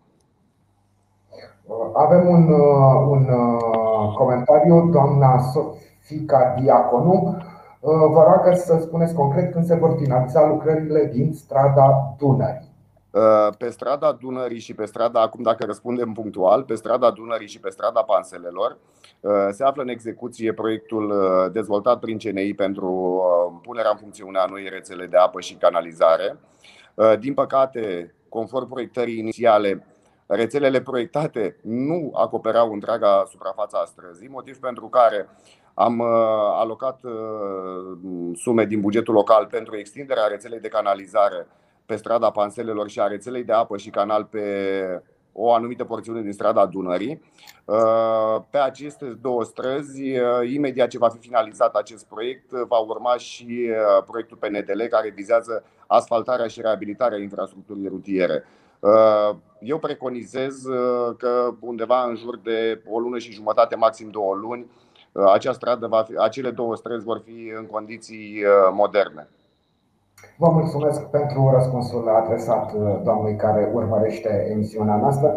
Avem 1.94 2.28
un, 2.28 2.52
uh, 2.52 3.08
un 3.08 3.30
uh, 3.30 4.14
comentariu, 4.16 4.90
doamna 4.90 5.40
Sofica 5.40 6.56
Diaconu 6.60 7.38
Uh, 7.80 7.94
vă 8.12 8.24
rog 8.24 8.56
să 8.56 8.78
spuneți 8.82 9.14
concret 9.14 9.52
când 9.52 9.66
se 9.66 9.76
vor 9.76 9.96
finaliza 9.98 10.48
lucrările 10.48 11.10
din 11.14 11.34
strada 11.34 12.16
Dunării. 12.18 12.76
Uh, 13.12 13.48
pe 13.58 13.70
strada 13.70 14.12
Dunării 14.12 14.60
și 14.60 14.74
pe 14.74 14.86
strada, 14.86 15.22
acum 15.22 15.44
dacă 15.44 15.66
răspundem 15.66 16.14
punctual, 16.14 16.64
pe 16.64 16.76
strada 16.76 17.12
Dunării 17.12 17.48
și 17.48 17.60
pe 17.60 17.70
strada 17.70 18.04
Panselelor 18.04 18.78
uh, 19.20 19.32
se 19.52 19.64
află 19.64 19.82
în 19.82 19.88
execuție 19.88 20.54
proiectul 20.54 21.14
dezvoltat 21.54 22.00
prin 22.00 22.18
CNI 22.18 22.54
pentru 22.54 23.22
punerea 23.62 23.92
în 23.92 23.98
funcțiune 23.98 24.40
a 24.40 24.46
noi 24.46 24.70
rețele 24.70 25.06
de 25.06 25.18
apă 25.18 25.40
și 25.40 25.56
canalizare. 25.56 26.40
Din 27.20 27.34
păcate, 27.34 28.16
conform 28.30 28.68
proiectării 28.68 29.18
inițiale, 29.18 29.86
rețelele 30.28 30.82
proiectate 30.82 31.58
nu 31.64 32.12
acoperau 32.14 32.72
întreaga 32.72 33.24
suprafață 33.30 33.78
a 33.78 33.86
străzii, 33.86 34.28
motiv 34.28 34.58
pentru 34.60 34.88
care 34.88 35.30
am 35.74 36.00
uh, 36.00 36.08
alocat 36.60 37.00
uh, 37.04 37.98
sume 38.34 38.66
din 38.66 38.80
bugetul 38.80 39.14
local 39.14 39.46
pentru 39.46 39.78
extinderea 39.78 40.28
rețelei 40.28 40.60
de 40.60 40.68
canalizare 40.68 41.48
pe 41.88 41.96
strada 41.96 42.32
Panselelor 42.32 42.90
și 42.90 43.00
a 43.00 43.08
rețelei 43.08 43.44
de 43.44 43.54
apă 43.54 43.78
și 43.78 43.90
canal 43.90 44.26
pe 44.26 44.42
o 45.32 45.54
anumită 45.54 45.84
porțiune 45.84 46.22
din 46.22 46.32
strada 46.32 46.66
Dunării. 46.66 47.22
Uh, 47.66 48.42
pe 48.50 48.58
aceste 48.58 49.06
două 49.22 49.44
străzi, 49.44 50.04
imediat 50.54 50.88
ce 50.88 50.98
va 50.98 51.10
fi 51.10 51.18
finalizat 51.18 51.76
acest 51.76 52.06
proiect, 52.06 52.52
va 52.52 52.78
urma 52.78 53.18
și 53.18 53.70
proiectul 54.06 54.38
PNDL 54.38 54.84
care 54.90 55.10
vizează 55.16 55.64
asfaltarea 55.88 56.48
și 56.48 56.62
reabilitarea 56.62 57.18
infrastructurii 57.18 57.88
rutiere. 57.88 58.44
Eu 59.60 59.80
preconizez 59.80 60.64
că 61.18 61.54
undeva 61.60 62.04
în 62.04 62.16
jur 62.16 62.40
de 62.40 62.82
o 62.90 63.00
lună 63.00 63.18
și 63.18 63.32
jumătate, 63.32 63.76
maxim 63.76 64.10
două 64.10 64.36
luni, 64.36 64.68
Uh, 65.18 65.32
acea 65.34 65.52
stradă 65.52 65.88
va 65.88 66.04
fi, 66.04 66.14
acele 66.18 66.52
două 66.52 66.76
străzi 66.76 67.04
vor 67.04 67.22
fi 67.26 67.54
în 67.58 67.66
condiții 67.66 68.44
uh, 68.44 68.70
moderne. 68.72 69.30
Vă 70.38 70.50
mulțumesc 70.50 71.02
pentru 71.02 71.50
răspunsul 71.54 72.10
adresat 72.10 72.74
uh, 72.74 73.02
doamnei 73.04 73.36
care 73.36 73.72
urmărește 73.74 74.48
emisiunea 74.52 74.96
noastră. 74.96 75.34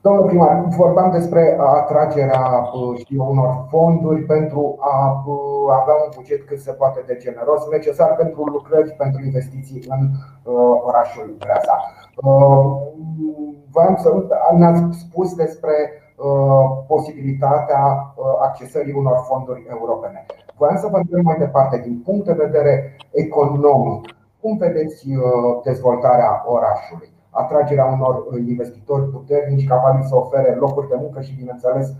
Domnul 0.00 0.24
primar, 0.24 0.64
vorbeam 0.76 1.10
despre 1.10 1.56
atragerea 1.58 2.70
știu, 2.96 3.30
unor 3.30 3.66
fonduri 3.68 4.22
pentru 4.22 4.76
a 4.80 5.24
avea 5.80 5.94
un 6.04 6.10
buget 6.14 6.42
cât 6.46 6.58
se 6.58 6.72
poate 6.72 7.02
de 7.06 7.16
generos, 7.16 7.68
necesar 7.70 8.14
pentru 8.14 8.44
lucrări, 8.44 8.90
pentru 8.90 9.24
investiții 9.24 9.84
în 9.88 10.08
orașul 10.84 11.36
Breaza. 11.38 11.80
Vreau 13.72 13.96
să 13.96 14.26
ne-ați 14.56 14.98
spus 14.98 15.34
despre 15.34 15.72
Uh, 15.72 16.05
posibilitatea 16.86 17.82
uh, 18.14 18.24
accesării 18.42 18.92
unor 18.92 19.24
fonduri 19.28 19.66
europene. 19.70 20.26
Vreau 20.56 20.76
să 20.76 20.88
vă 20.90 20.96
întreb 20.96 21.24
mai 21.24 21.36
departe, 21.38 21.80
din 21.84 22.02
punct 22.04 22.24
de 22.26 22.32
vedere 22.32 22.96
economic, 23.10 24.16
cum 24.40 24.56
vedeți 24.56 25.08
uh, 25.08 25.20
dezvoltarea 25.64 26.44
orașului? 26.46 27.08
Atragerea 27.30 27.84
unor 27.84 28.24
investitori 28.38 29.10
puternici 29.10 29.66
capabili 29.66 30.08
să 30.08 30.16
ofere 30.16 30.54
locuri 30.54 30.88
de 30.88 30.96
muncă 30.98 31.20
și, 31.20 31.36
bineînțeles, 31.36 31.92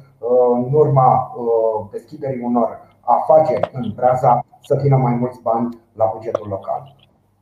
în 0.53 0.73
urma 0.73 1.35
deschiderii 1.91 2.45
unor 2.45 2.79
afaceri 3.01 3.71
în 3.73 3.93
Braza, 3.97 4.45
să 4.63 4.79
vină 4.83 4.97
mai 4.97 5.15
mulți 5.15 5.43
bani 5.43 5.79
la 5.93 6.11
bugetul 6.15 6.49
local. 6.49 6.95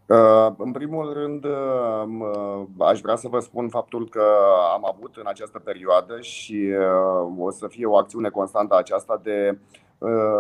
Uh, 0.07 0.49
în 0.59 0.73
primul 0.73 1.13
rând, 1.13 1.45
uh, 1.45 2.63
aș 2.79 3.01
vrea 3.01 3.17
să 3.17 3.29
vă 3.29 3.39
spun 3.39 3.69
faptul 3.69 4.09
că 4.09 4.25
am 4.73 4.87
avut 4.95 5.17
în 5.17 5.27
această 5.27 5.59
perioadă 5.59 6.21
și 6.21 6.73
uh, 6.79 7.33
o 7.39 7.51
să 7.51 7.67
fie 7.67 7.87
o 7.87 7.97
acțiune 7.97 8.29
constantă 8.29 8.77
aceasta 8.77 9.21
de 9.23 9.59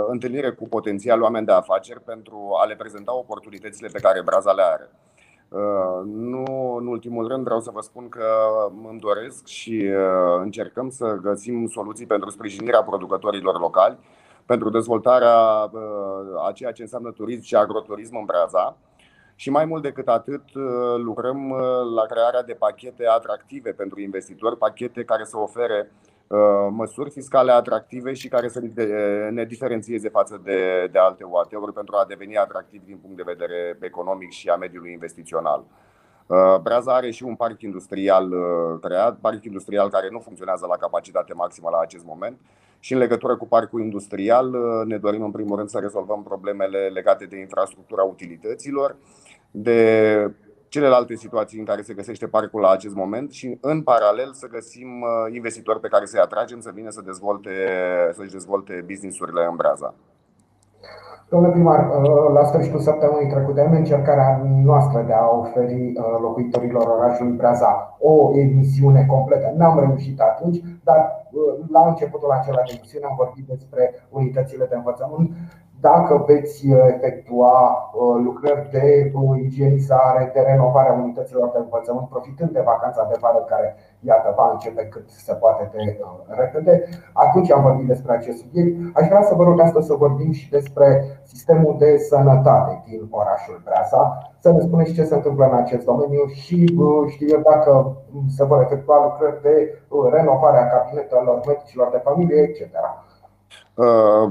întâlnire 0.09 0.51
cu 0.51 0.69
potențial 0.69 1.23
oameni 1.23 1.47
de 1.47 1.53
afaceri 1.53 2.01
pentru 2.01 2.51
a 2.63 2.65
le 2.65 2.75
prezenta 2.75 3.17
oportunitățile 3.17 3.89
pe 3.93 4.01
care 4.01 4.23
Braza 4.23 4.53
le 4.53 4.63
are. 4.63 4.91
Nu 6.05 6.75
în 6.79 6.87
ultimul 6.87 7.29
rând 7.29 7.45
vreau 7.45 7.61
să 7.61 7.71
vă 7.75 7.81
spun 7.81 8.09
că 8.09 8.27
îmi 8.91 9.01
doresc 9.01 9.47
și 9.47 9.91
încercăm 10.41 10.91
să 10.91 11.19
găsim 11.23 11.67
soluții 11.67 12.07
pentru 12.07 12.31
sprijinirea 12.31 12.83
producătorilor 12.83 13.61
locali, 13.61 13.99
pentru 14.47 14.71
dezvoltarea 14.71 15.37
a 16.47 16.53
ceea 16.55 16.73
ce 16.73 16.83
înseamnă 16.83 17.11
turism 17.11 17.43
și 17.43 17.57
agroturism 17.57 18.17
în 18.17 18.25
Braza 18.25 18.77
și 19.37 19.51
mai 19.51 19.65
mult 19.65 19.83
decât 19.83 20.09
atât, 20.09 20.55
uh, 20.55 20.63
lucrăm 20.97 21.51
uh, 21.51 21.59
la 21.95 22.03
crearea 22.03 22.43
de 22.43 22.53
pachete 22.53 23.07
atractive 23.07 23.71
pentru 23.71 24.01
investitori, 24.01 24.59
pachete 24.59 25.05
care 25.05 25.25
să 25.25 25.39
ofere 25.39 25.93
uh, 26.27 26.39
măsuri 26.71 27.11
fiscale 27.11 27.53
atractive 27.53 28.13
și 28.13 28.29
care 28.29 28.49
să 28.49 28.61
ne 29.31 29.45
diferențieze 29.45 30.09
față 30.09 30.41
de, 30.45 30.89
de 30.93 30.99
alte 30.99 31.25
OAT-uri 31.25 31.73
pentru 31.73 31.97
a 31.97 32.05
deveni 32.09 32.37
atractiv 32.37 32.83
din 32.85 32.97
punct 32.97 33.17
de 33.17 33.23
vedere 33.27 33.79
economic 33.81 34.31
și 34.31 34.49
a 34.49 34.57
mediului 34.57 34.93
investițional. 34.93 35.65
Braza 36.63 36.95
are 36.95 37.11
și 37.11 37.23
un 37.23 37.35
parc 37.35 37.63
industrial 37.63 38.35
creat, 38.81 39.17
parc 39.17 39.45
industrial 39.45 39.89
care 39.89 40.09
nu 40.11 40.19
funcționează 40.19 40.67
la 40.67 40.77
capacitate 40.77 41.35
maximă 41.35 41.69
la 41.71 41.79
acest 41.79 42.05
moment 42.05 42.41
și 42.79 42.93
în 42.93 42.99
legătură 42.99 43.37
cu 43.37 43.47
parcul 43.47 43.81
industrial 43.81 44.51
ne 44.87 44.99
dorim 44.99 45.23
în 45.23 45.31
primul 45.31 45.57
rând 45.57 45.69
să 45.69 45.79
rezolvăm 45.79 46.23
problemele 46.23 46.79
legate 46.79 47.25
de 47.25 47.37
infrastructura 47.37 48.03
utilităților 48.03 48.97
de 49.57 49.81
celelalte 50.69 51.15
situații 51.15 51.59
în 51.59 51.65
care 51.65 51.83
se 51.83 51.95
găsește 51.95 52.27
parcul 52.27 52.61
la 52.61 52.71
acest 52.71 52.95
moment 52.95 53.31
și 53.31 53.59
în 53.61 53.83
paralel 53.83 54.31
să 54.33 54.47
găsim 54.47 54.89
uh, 55.01 55.35
investitori 55.35 55.81
pe 55.81 55.89
care 55.89 56.05
să-i 56.07 56.21
atragem 56.21 56.61
să 56.61 56.71
vină 56.75 56.91
să 56.91 57.03
dezvolte, 57.05 57.51
să-și 58.13 58.31
dezvolte 58.31 58.85
business-urile 58.87 59.47
în 59.51 59.57
Braza. 59.57 59.95
Domnule 61.29 61.53
primar, 61.53 61.81
la 62.33 62.45
sfârșitul 62.45 62.81
săptămânii 62.81 63.33
trecute, 63.33 63.61
în 63.61 63.75
încercarea 63.75 64.43
noastră 64.65 65.03
de 65.07 65.13
a 65.13 65.27
oferi 65.29 65.93
locuitorilor 66.21 66.87
orașului 66.87 67.33
Breaza 67.33 67.97
o 67.99 68.39
emisiune 68.39 69.07
completă, 69.07 69.53
n-am 69.57 69.79
reușit 69.79 70.21
atunci, 70.21 70.63
dar 70.83 71.27
la 71.71 71.89
începutul 71.89 72.31
acela 72.31 72.63
de 72.67 72.73
emisiune 72.77 73.07
am 73.07 73.15
vorbit 73.17 73.47
despre 73.47 73.95
unitățile 74.11 74.67
de 74.71 74.75
învățământ 74.77 75.31
dacă 75.91 76.25
veți 76.27 76.59
uh, 76.69 76.79
efectua 76.95 77.57
uh, 77.61 78.17
lucrări 78.27 78.69
de 78.77 78.87
uh, 79.15 79.39
igienizare, 79.47 80.31
de 80.35 80.41
renovare 80.41 80.89
a 80.89 81.01
unităților 81.03 81.49
de 81.53 81.59
învățământ, 81.59 82.09
profitând 82.09 82.51
de 82.51 82.67
vacanța 82.73 83.09
de 83.11 83.17
vară 83.21 83.41
care, 83.53 83.69
iată, 84.01 84.35
va 84.37 84.47
începe 84.53 84.83
cât 84.93 85.07
se 85.27 85.35
poate 85.43 85.71
de 85.73 85.81
repede, 86.27 86.75
atunci 87.13 87.51
am 87.51 87.63
vorbit 87.63 87.87
despre 87.87 88.13
acest 88.13 88.39
subiect. 88.39 88.73
Aș 88.99 89.07
vrea 89.07 89.23
să 89.23 89.35
vă 89.35 89.43
rog 89.45 89.61
astăzi 89.61 89.87
să 89.87 89.95
vorbim 89.95 90.33
și 90.33 90.51
despre 90.51 90.87
sistemul 91.23 91.75
de 91.79 91.99
sănătate 91.99 92.83
din 92.89 93.01
orașul 93.11 93.63
Breasa, 93.65 94.19
să 94.39 94.53
ne 94.53 94.61
spuneți 94.61 94.93
ce 94.93 95.05
se 95.05 95.15
întâmplă 95.15 95.45
în 95.45 95.57
acest 95.57 95.85
domeniu 95.85 96.25
și 96.27 96.57
știu 97.15 97.27
eu 97.37 97.41
dacă 97.53 97.97
se 98.37 98.45
vor 98.45 98.61
efectua 98.63 99.05
lucrări 99.05 99.43
de 99.43 99.57
renovare 100.17 100.59
a 100.59 100.71
cabinetelor 100.75 101.41
medicilor 101.47 101.89
de 101.91 102.01
familie, 102.05 102.41
etc. 102.41 102.61
Uh, 103.77 104.31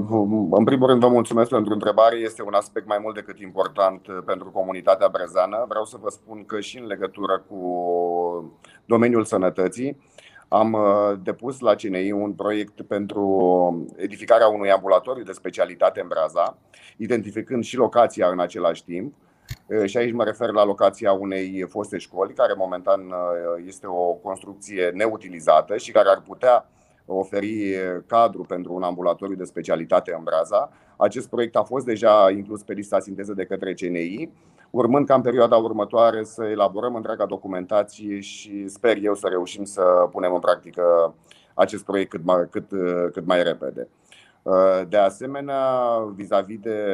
în 0.50 0.64
primul 0.64 0.86
rând, 0.86 1.00
vă 1.00 1.08
mulțumesc 1.08 1.50
pentru 1.50 1.72
întrebare. 1.72 2.16
Este 2.16 2.42
un 2.42 2.54
aspect 2.54 2.86
mai 2.86 2.98
mult 3.02 3.14
decât 3.14 3.38
important 3.38 4.06
uh, 4.06 4.18
pentru 4.26 4.50
comunitatea 4.50 5.08
brezană. 5.08 5.64
Vreau 5.68 5.84
să 5.84 5.96
vă 6.00 6.10
spun 6.10 6.44
că 6.44 6.60
și 6.60 6.78
în 6.78 6.86
legătură 6.86 7.44
cu 7.48 8.58
domeniul 8.84 9.24
sănătății, 9.24 10.02
am 10.48 10.72
uh, 10.72 11.18
depus 11.22 11.60
la 11.60 11.74
CNI 11.74 12.12
un 12.12 12.32
proiect 12.32 12.82
pentru 12.82 13.86
edificarea 13.96 14.48
unui 14.48 14.70
ambulatoriu 14.70 15.24
de 15.24 15.32
specialitate 15.32 16.00
în 16.00 16.08
Braza, 16.08 16.58
identificând 16.96 17.64
și 17.64 17.76
locația 17.76 18.28
în 18.28 18.40
același 18.40 18.84
timp. 18.84 19.14
Și 19.84 19.96
aici 19.96 20.12
mă 20.12 20.24
refer 20.24 20.50
la 20.50 20.64
locația 20.64 21.12
unei 21.12 21.66
foste 21.68 21.98
școli, 21.98 22.32
care 22.32 22.52
momentan 22.56 23.14
este 23.66 23.86
o 23.86 24.12
construcție 24.12 24.90
neutilizată 24.94 25.76
și 25.76 25.92
care 25.92 26.08
ar 26.08 26.20
putea 26.20 26.68
oferi 27.06 27.74
cadru 28.06 28.42
pentru 28.42 28.74
un 28.74 28.82
ambulatoriu 28.82 29.36
de 29.36 29.44
specialitate 29.44 30.14
în 30.16 30.24
Braza. 30.24 30.70
Acest 30.96 31.28
proiect 31.28 31.56
a 31.56 31.62
fost 31.62 31.84
deja 31.84 32.30
inclus 32.30 32.62
pe 32.62 32.72
lista 32.72 33.00
sinteză 33.00 33.32
de 33.32 33.44
către 33.44 33.74
CNI, 33.74 34.32
urmând 34.70 35.06
ca 35.06 35.14
în 35.14 35.20
perioada 35.20 35.56
următoare 35.56 36.24
să 36.24 36.44
elaborăm 36.44 36.94
întreaga 36.94 37.26
documentație 37.26 38.20
și 38.20 38.68
sper 38.68 38.96
eu 39.02 39.14
să 39.14 39.26
reușim 39.28 39.64
să 39.64 40.08
punem 40.10 40.34
în 40.34 40.40
practică 40.40 41.14
acest 41.54 41.84
proiect 41.84 42.10
cât 42.10 42.24
mai, 42.24 42.48
cât, 42.50 42.68
cât 43.12 43.26
mai 43.26 43.42
repede. 43.42 43.88
De 44.88 44.96
asemenea, 44.96 45.98
vis-a-vis 46.14 46.58
de 46.58 46.84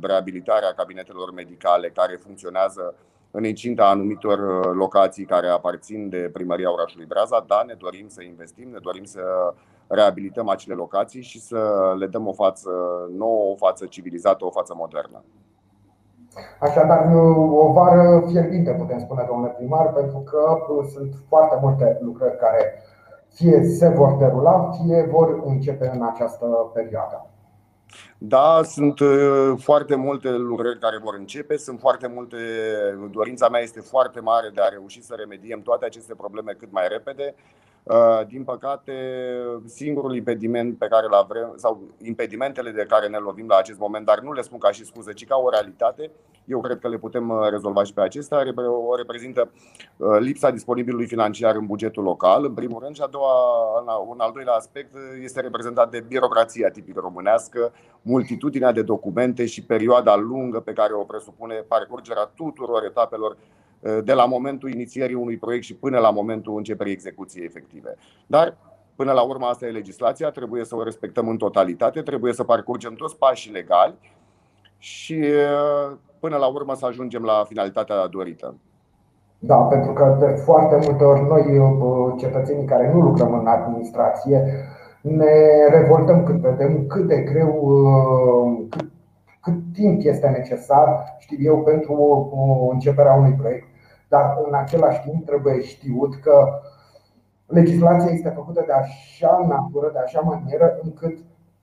reabilitarea 0.00 0.72
cabinetelor 0.76 1.32
medicale 1.32 1.88
care 1.88 2.20
funcționează 2.22 2.94
în 3.34 3.44
incinta 3.44 3.88
anumitor 3.88 4.38
uh, 4.38 4.70
locații 4.74 5.24
care 5.24 5.48
aparțin 5.48 6.08
de 6.08 6.30
primăria 6.32 6.72
orașului 6.72 7.06
Braza, 7.06 7.44
da, 7.46 7.62
ne 7.66 7.74
dorim 7.78 8.08
să 8.08 8.22
investim, 8.22 8.68
ne 8.70 8.78
dorim 8.82 9.04
să 9.04 9.20
reabilităm 9.86 10.48
acele 10.48 10.74
locații 10.74 11.22
și 11.22 11.40
să 11.40 11.58
le 11.98 12.06
dăm 12.06 12.26
o 12.26 12.32
față 12.32 12.70
nouă, 13.16 13.50
o 13.52 13.56
față 13.56 13.86
civilizată, 13.86 14.44
o 14.44 14.50
față 14.50 14.74
modernă. 14.76 15.22
Așadar, 16.60 17.14
o 17.50 17.72
vară 17.72 18.24
fierbinte, 18.26 18.70
putem 18.70 18.98
spune, 18.98 19.24
domnule 19.28 19.54
primar, 19.58 19.92
pentru 19.92 20.18
că 20.18 20.56
uh, 20.68 20.84
sunt 20.92 21.14
foarte 21.28 21.58
multe 21.60 21.98
lucrări 22.00 22.38
care 22.38 22.82
fie 23.34 23.62
se 23.62 23.88
vor 23.88 24.16
derula, 24.16 24.70
fie 24.70 25.08
vor 25.10 25.42
începe 25.44 25.90
în 25.94 26.02
această 26.02 26.46
perioadă. 26.74 27.26
Da, 28.24 28.62
sunt 28.62 29.00
uh, 29.00 29.52
foarte 29.58 29.94
multe 29.94 30.30
lucrări 30.30 30.78
care 30.78 30.98
vor 30.98 31.14
începe, 31.14 31.56
sunt 31.56 31.80
foarte 31.80 32.06
multe. 32.06 32.36
Dorința 33.10 33.48
mea 33.48 33.60
este 33.60 33.80
foarte 33.80 34.20
mare 34.20 34.50
de 34.54 34.60
a 34.60 34.68
reuși 34.68 35.02
să 35.02 35.14
remediem 35.14 35.62
toate 35.62 35.84
aceste 35.84 36.14
probleme 36.14 36.52
cât 36.52 36.72
mai 36.72 36.88
repede. 36.88 37.34
Uh, 37.82 38.26
din 38.26 38.44
păcate, 38.44 38.92
singurul 39.64 40.16
impediment 40.16 40.78
pe 40.78 40.86
care 40.86 41.06
îl 41.06 41.14
avem, 41.14 41.52
sau 41.56 41.80
impedimentele 42.02 42.70
de 42.70 42.86
care 42.88 43.08
ne 43.08 43.18
lovim 43.18 43.46
la 43.48 43.56
acest 43.56 43.78
moment, 43.78 44.06
dar 44.06 44.20
nu 44.20 44.32
le 44.32 44.42
spun 44.42 44.58
ca 44.58 44.70
și 44.70 44.84
scuză, 44.84 45.12
ci 45.12 45.26
ca 45.26 45.36
o 45.36 45.50
realitate, 45.50 46.10
eu 46.44 46.60
cred 46.60 46.78
că 46.78 46.88
le 46.88 46.98
putem 46.98 47.28
uh, 47.28 47.48
rezolva 47.50 47.82
și 47.82 47.92
pe 47.92 48.00
acestea, 48.00 48.44
o 48.88 48.96
reprezintă 48.96 49.50
uh, 49.96 50.18
lipsa 50.18 50.50
disponibilului 50.50 51.06
financiar 51.06 51.54
în 51.54 51.66
bugetul 51.66 52.02
local, 52.02 52.44
în 52.44 52.54
primul 52.54 52.80
rând, 52.82 52.94
și 52.94 53.02
a 53.02 53.06
doua, 53.06 53.34
un 54.06 54.20
al 54.20 54.30
doilea 54.34 54.54
aspect 54.54 54.94
este 55.22 55.40
reprezentat 55.40 55.90
de 55.90 56.04
birocrația 56.08 56.70
tipică 56.70 57.00
românească, 57.00 57.72
multitudinea 58.12 58.72
de 58.72 58.82
documente 58.82 59.46
și 59.46 59.64
perioada 59.64 60.16
lungă 60.16 60.60
pe 60.60 60.72
care 60.72 60.92
o 60.92 61.04
presupune 61.12 61.54
parcurgerea 61.54 62.30
tuturor 62.34 62.84
etapelor 62.84 63.36
Eh, 63.82 63.98
de 64.04 64.12
la 64.12 64.24
momentul 64.24 64.72
inițierii 64.72 65.14
unui 65.14 65.36
proiect 65.36 65.64
și 65.64 65.74
până 65.74 65.98
la 65.98 66.10
momentul 66.10 66.56
începerii 66.56 66.92
execuției 66.92 67.44
efective. 67.44 67.94
Dar 68.26 68.56
Până 68.96 69.12
la 69.12 69.22
urmă, 69.22 69.46
asta 69.46 69.66
e 69.66 69.70
legislația, 69.70 70.30
trebuie 70.30 70.64
să 70.64 70.76
o 70.76 70.82
respectăm 70.82 71.28
în 71.28 71.36
totalitate, 71.36 72.02
trebuie 72.02 72.32
să 72.32 72.44
parcurgem 72.44 72.94
toți 72.94 73.16
pașii 73.16 73.52
legali 73.52 73.94
și 74.78 75.14
eh, 75.14 75.90
până 76.20 76.36
la 76.36 76.46
urmă 76.46 76.74
să 76.74 76.86
ajungem 76.86 77.22
la 77.22 77.44
finalitatea 77.48 78.06
dorită. 78.06 78.54
Da, 79.38 79.56
pentru 79.56 79.92
că 79.92 80.16
de 80.20 80.26
foarte 80.26 80.78
multe 80.86 81.04
ori 81.04 81.22
noi, 81.22 81.44
eh, 81.56 82.14
cetățenii 82.18 82.64
care 82.64 82.92
nu 82.92 83.00
lucrăm 83.00 83.32
în 83.32 83.46
administrație, 83.46 84.42
ne 85.02 85.66
revoltăm 85.70 86.22
când 86.22 86.40
vedem 86.40 86.86
cât 86.86 87.06
de 87.06 87.16
greu, 87.16 87.70
cât, 88.70 88.90
cât 89.40 89.54
timp 89.72 90.00
este 90.04 90.28
necesar, 90.28 91.16
știu 91.18 91.36
eu, 91.40 91.62
pentru 91.62 92.28
începerea 92.72 93.14
unui 93.14 93.32
proiect. 93.32 93.66
Dar 94.08 94.38
în 94.46 94.54
același 94.54 95.08
timp 95.08 95.26
trebuie 95.26 95.60
știut 95.60 96.14
că 96.14 96.48
legislația 97.46 98.10
este 98.10 98.28
făcută 98.28 98.64
de 98.66 98.72
așa 98.72 99.46
natură, 99.48 99.90
de 99.92 99.98
așa 99.98 100.20
manieră 100.20 100.78
încât 100.82 101.18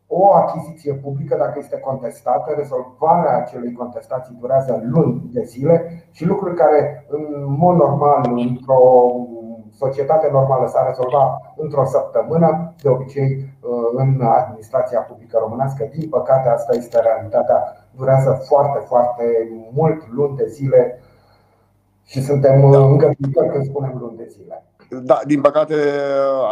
o 0.07 0.33
achiziție 0.33 0.93
publică, 0.93 1.35
dacă 1.37 1.55
este 1.57 1.79
contestată, 1.79 2.53
rezolvarea 2.57 3.37
acelei 3.37 3.73
contestații 3.73 4.37
durează 4.39 4.81
luni 4.83 5.29
de 5.33 5.43
zile 5.43 6.03
și 6.11 6.25
lucruri 6.25 6.55
care 6.55 7.05
în 7.07 7.55
mod 7.57 7.75
normal 7.75 8.31
într-o 8.35 9.11
societate 9.83 10.29
normală 10.31 10.67
s-ar 10.67 10.85
rezolva 10.87 11.53
într-o 11.55 11.85
săptămână, 11.85 12.73
de 12.81 12.89
obicei 12.89 13.29
în 13.93 14.21
administrația 14.21 14.99
publică 14.99 15.37
românească. 15.41 15.89
Din 15.95 16.09
păcate, 16.09 16.49
asta 16.49 16.75
este 16.75 16.99
realitatea. 16.99 17.59
Durează 17.97 18.31
foarte, 18.47 18.79
foarte 18.87 19.23
mult, 19.73 20.11
luni 20.11 20.35
de 20.35 20.47
zile 20.47 20.99
și 22.05 22.21
suntem 22.23 22.71
da. 22.71 22.77
îngăduitori 22.77 23.49
când 23.49 23.65
spunem 23.65 23.97
luni 23.99 24.17
de 24.17 24.27
zile. 24.27 24.63
Da, 25.01 25.19
din 25.25 25.41
păcate, 25.41 25.75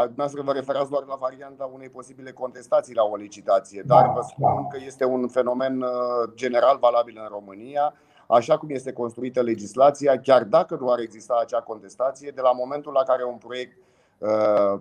dumneavoastră 0.04 0.42
vă 0.42 0.52
referați 0.52 0.90
doar 0.90 1.04
la 1.08 1.18
varianta 1.20 1.70
unei 1.74 1.90
posibile 1.90 2.32
contestații 2.32 2.96
la 2.96 3.04
o 3.04 3.16
licitație, 3.16 3.82
dar 3.86 4.06
da, 4.06 4.12
vă 4.16 4.22
spun 4.22 4.54
da. 4.56 4.68
că 4.72 4.78
este 4.86 5.06
un 5.06 5.28
fenomen 5.28 5.82
uh, 5.82 5.90
general 6.36 6.78
valabil 6.80 7.20
în 7.24 7.28
România, 7.32 7.94
așa 8.28 8.58
cum 8.58 8.70
este 8.70 8.94
construită 8.94 9.42
legislația, 9.42 10.20
chiar 10.20 10.44
dacă 10.44 10.78
nu 10.80 10.92
ar 10.92 11.00
exista 11.00 11.40
acea 11.42 11.62
contestație, 11.62 12.32
de 12.36 12.42
la 12.42 12.52
momentul 12.52 12.94
la 12.94 13.04
care 13.04 13.24
un 13.24 13.38
proiect 13.38 13.78
uh, 14.18 14.80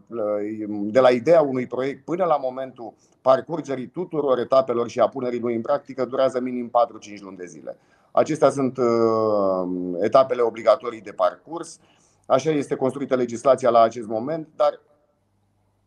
de 0.69 1.01
la 1.01 1.11
ideea 1.11 1.41
unui 1.41 1.67
proiect 1.67 2.05
până 2.05 2.25
la 2.25 2.37
momentul 2.37 2.95
parcurgerii 3.21 3.87
tuturor 3.87 4.39
etapelor 4.39 4.89
și 4.89 5.01
a 5.01 5.09
punerii 5.09 5.41
lui 5.41 5.55
în 5.55 5.61
practică 5.61 6.05
durează 6.05 6.41
minim 6.41 6.71
4-5 7.19 7.21
luni 7.21 7.37
de 7.37 7.47
zile. 7.47 7.77
Acestea 8.11 8.51
sunt 8.51 8.77
uh, 8.77 9.69
etapele 10.01 10.43
obligatorii 10.43 11.01
de 11.01 11.13
parcurs. 11.13 11.79
Așa 12.27 12.51
este 12.51 12.75
construită 12.75 13.15
legislația 13.15 13.71
la 13.71 13.81
acest 13.81 14.07
moment, 14.07 14.49
dar 14.57 14.81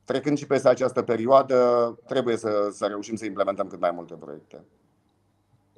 trecând 0.05 0.37
și 0.37 0.47
peste 0.47 0.69
această 0.69 1.01
perioadă, 1.01 1.97
trebuie 2.07 2.37
să, 2.37 2.69
să 2.71 2.85
reușim 2.85 3.15
să 3.15 3.25
implementăm 3.25 3.67
cât 3.67 3.79
mai 3.79 3.91
multe 3.91 4.13
proiecte. 4.13 4.63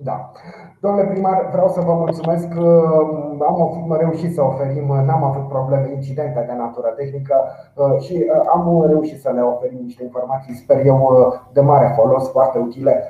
Da. 0.04 0.32
Domnule 0.80 1.08
primar, 1.08 1.50
vreau 1.52 1.68
să 1.68 1.82
vă 1.82 1.94
mulțumesc 1.94 2.48
că 2.48 2.90
am 3.48 3.96
reușit 4.00 4.34
să 4.34 4.42
oferim, 4.42 4.88
n-am 5.06 5.24
avut 5.24 5.48
probleme, 5.48 5.92
incidente 5.92 6.46
de 6.48 6.54
natură 6.58 6.88
tehnică 6.88 7.36
uh, 7.76 8.00
și 8.00 8.14
uh, 8.14 8.42
am 8.54 8.86
reușit 8.88 9.22
să 9.22 9.30
le 9.30 9.42
oferim 9.42 9.80
niște 9.84 10.04
informații, 10.04 10.54
sper 10.54 10.86
eu, 10.86 11.34
de 11.54 11.62
mare 11.62 11.94
folos, 11.96 12.30
foarte 12.30 12.58
utile 12.60 13.04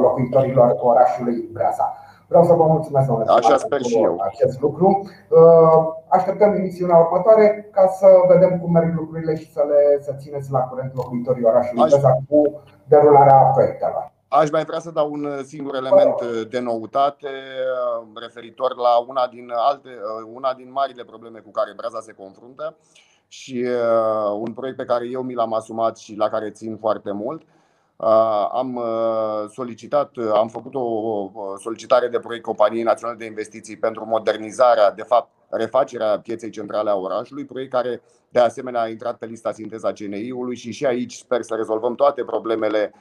locuitorilor 0.00 0.76
orașului 0.80 1.48
Breasa. 1.52 1.96
Vreau 2.28 2.44
să 2.44 2.52
vă 2.52 2.64
mulțumesc, 2.64 3.06
domnule 3.06 3.30
Așa 3.30 3.56
sper 3.56 3.82
și 3.82 4.02
eu. 4.02 4.16
acest 4.20 4.60
lucru. 4.60 4.86
Uh, 5.30 5.78
așteptăm 6.08 6.52
emisiunea 6.52 6.96
următoare 6.96 7.68
ca 7.72 7.86
să 7.86 8.06
vedem 8.28 8.58
cum 8.58 8.72
merg 8.72 8.94
lucrurile 8.94 9.34
și 9.34 9.52
să 9.52 9.64
le 9.68 10.02
să 10.02 10.14
țineți 10.18 10.50
la 10.50 10.58
curent 10.58 10.94
locuitorii 10.94 11.44
orașului 11.44 11.82
Aș... 11.82 11.92
cu 12.28 12.60
derularea 12.84 13.36
proiectelor. 13.36 14.14
Aș 14.28 14.50
mai 14.50 14.64
vrea 14.64 14.78
să 14.78 14.90
dau 14.90 15.12
un 15.12 15.44
singur 15.44 15.74
element 15.74 16.46
de 16.48 16.58
noutate 16.58 17.28
uh, 17.28 18.06
referitor 18.14 18.76
la 18.76 18.96
una 18.96 19.26
din, 19.26 19.52
alte, 19.54 19.88
uh, 19.88 20.30
una 20.34 20.54
din 20.54 20.72
marile 20.72 21.04
probleme 21.04 21.38
cu 21.38 21.50
care 21.50 21.72
Braza 21.76 22.00
se 22.00 22.12
confruntă 22.12 22.76
și 23.28 23.66
un 24.32 24.52
proiect 24.52 24.76
pe 24.76 24.84
care 24.84 25.06
eu 25.08 25.22
mi 25.22 25.34
l-am 25.34 25.52
asumat 25.52 25.98
și 25.98 26.14
la 26.14 26.28
care 26.28 26.50
țin 26.50 26.76
foarte 26.76 27.12
mult. 27.12 27.42
Am 28.52 28.80
solicitat, 29.52 30.12
am 30.34 30.48
făcut 30.48 30.74
o 30.74 31.30
solicitare 31.58 32.08
de 32.08 32.18
proiect 32.18 32.44
Companiei 32.44 32.82
Naționale 32.82 33.18
de 33.18 33.24
Investiții 33.24 33.76
pentru 33.76 34.04
modernizarea, 34.06 34.90
de 34.90 35.02
fapt, 35.02 35.30
refacerea 35.48 36.20
pieței 36.20 36.50
centrale 36.50 36.90
a 36.90 36.96
orașului, 36.96 37.44
proiect 37.44 37.70
care 37.72 38.02
de 38.28 38.38
asemenea 38.38 38.80
a 38.80 38.88
intrat 38.88 39.16
pe 39.16 39.26
lista 39.26 39.52
sinteza 39.52 39.92
CNI-ului 39.92 40.56
și 40.56 40.72
și 40.72 40.86
aici 40.86 41.14
sper 41.14 41.42
să 41.42 41.54
rezolvăm 41.54 41.94
toate 41.94 42.24
problemele 42.24 42.92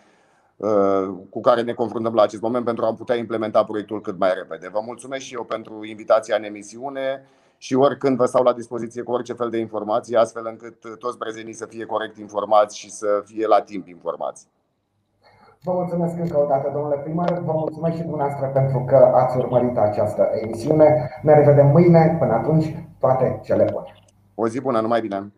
cu 1.30 1.41
care 1.41 1.62
ne 1.62 1.74
confruntăm 1.74 2.13
la 2.13 2.22
acest 2.22 2.41
moment 2.41 2.65
pentru 2.65 2.86
a 2.86 2.94
putea 2.94 3.15
implementa 3.15 3.63
proiectul 3.63 4.02
cât 4.02 4.20
mai 4.20 4.34
repede. 4.34 4.70
Vă 4.72 4.80
mulțumesc 4.86 5.24
și 5.24 5.34
eu 5.34 5.44
pentru 5.44 5.86
invitația 5.86 6.36
în 6.36 6.44
emisiune 6.44 7.26
și 7.58 7.76
oricând 7.76 8.18
vă 8.18 8.26
stau 8.26 8.44
la 8.44 8.54
dispoziție 8.54 9.02
cu 9.02 9.12
orice 9.12 9.34
fel 9.34 9.50
de 9.50 9.58
informații, 9.58 10.15
astfel 10.15 10.46
încât 10.46 11.00
toți 11.00 11.18
prezenii 11.18 11.54
să 11.54 11.65
fie 11.65 11.86
corect 11.86 12.18
informați 12.18 12.78
și 12.78 12.91
să 12.91 13.22
fie 13.26 13.48
la 13.48 13.62
timp 13.62 13.88
informați. 13.88 14.48
Vă 15.63 15.72
mulțumesc 15.72 16.18
încă 16.18 16.38
o 16.39 16.46
dată, 16.46 16.72
domnule 16.74 16.96
primar. 16.96 17.39
Vă 17.46 17.52
mulțumesc 17.52 17.96
și 17.96 18.02
dumneavoastră 18.02 18.48
pentru 18.48 18.84
că 18.88 18.96
ați 18.96 19.38
urmărit 19.38 19.78
această 19.78 20.30
emisiune. 20.41 21.10
Ne 21.22 21.34
revedem 21.34 21.68
mâine. 21.68 22.15
Până 22.20 22.34
atunci, 22.34 22.76
toate 23.00 23.39
cele 23.44 23.70
bune. 23.72 23.94
O 24.36 24.48
zi 24.48 24.62
bună, 24.62 24.80
numai 24.80 25.02
bine! 25.02 25.32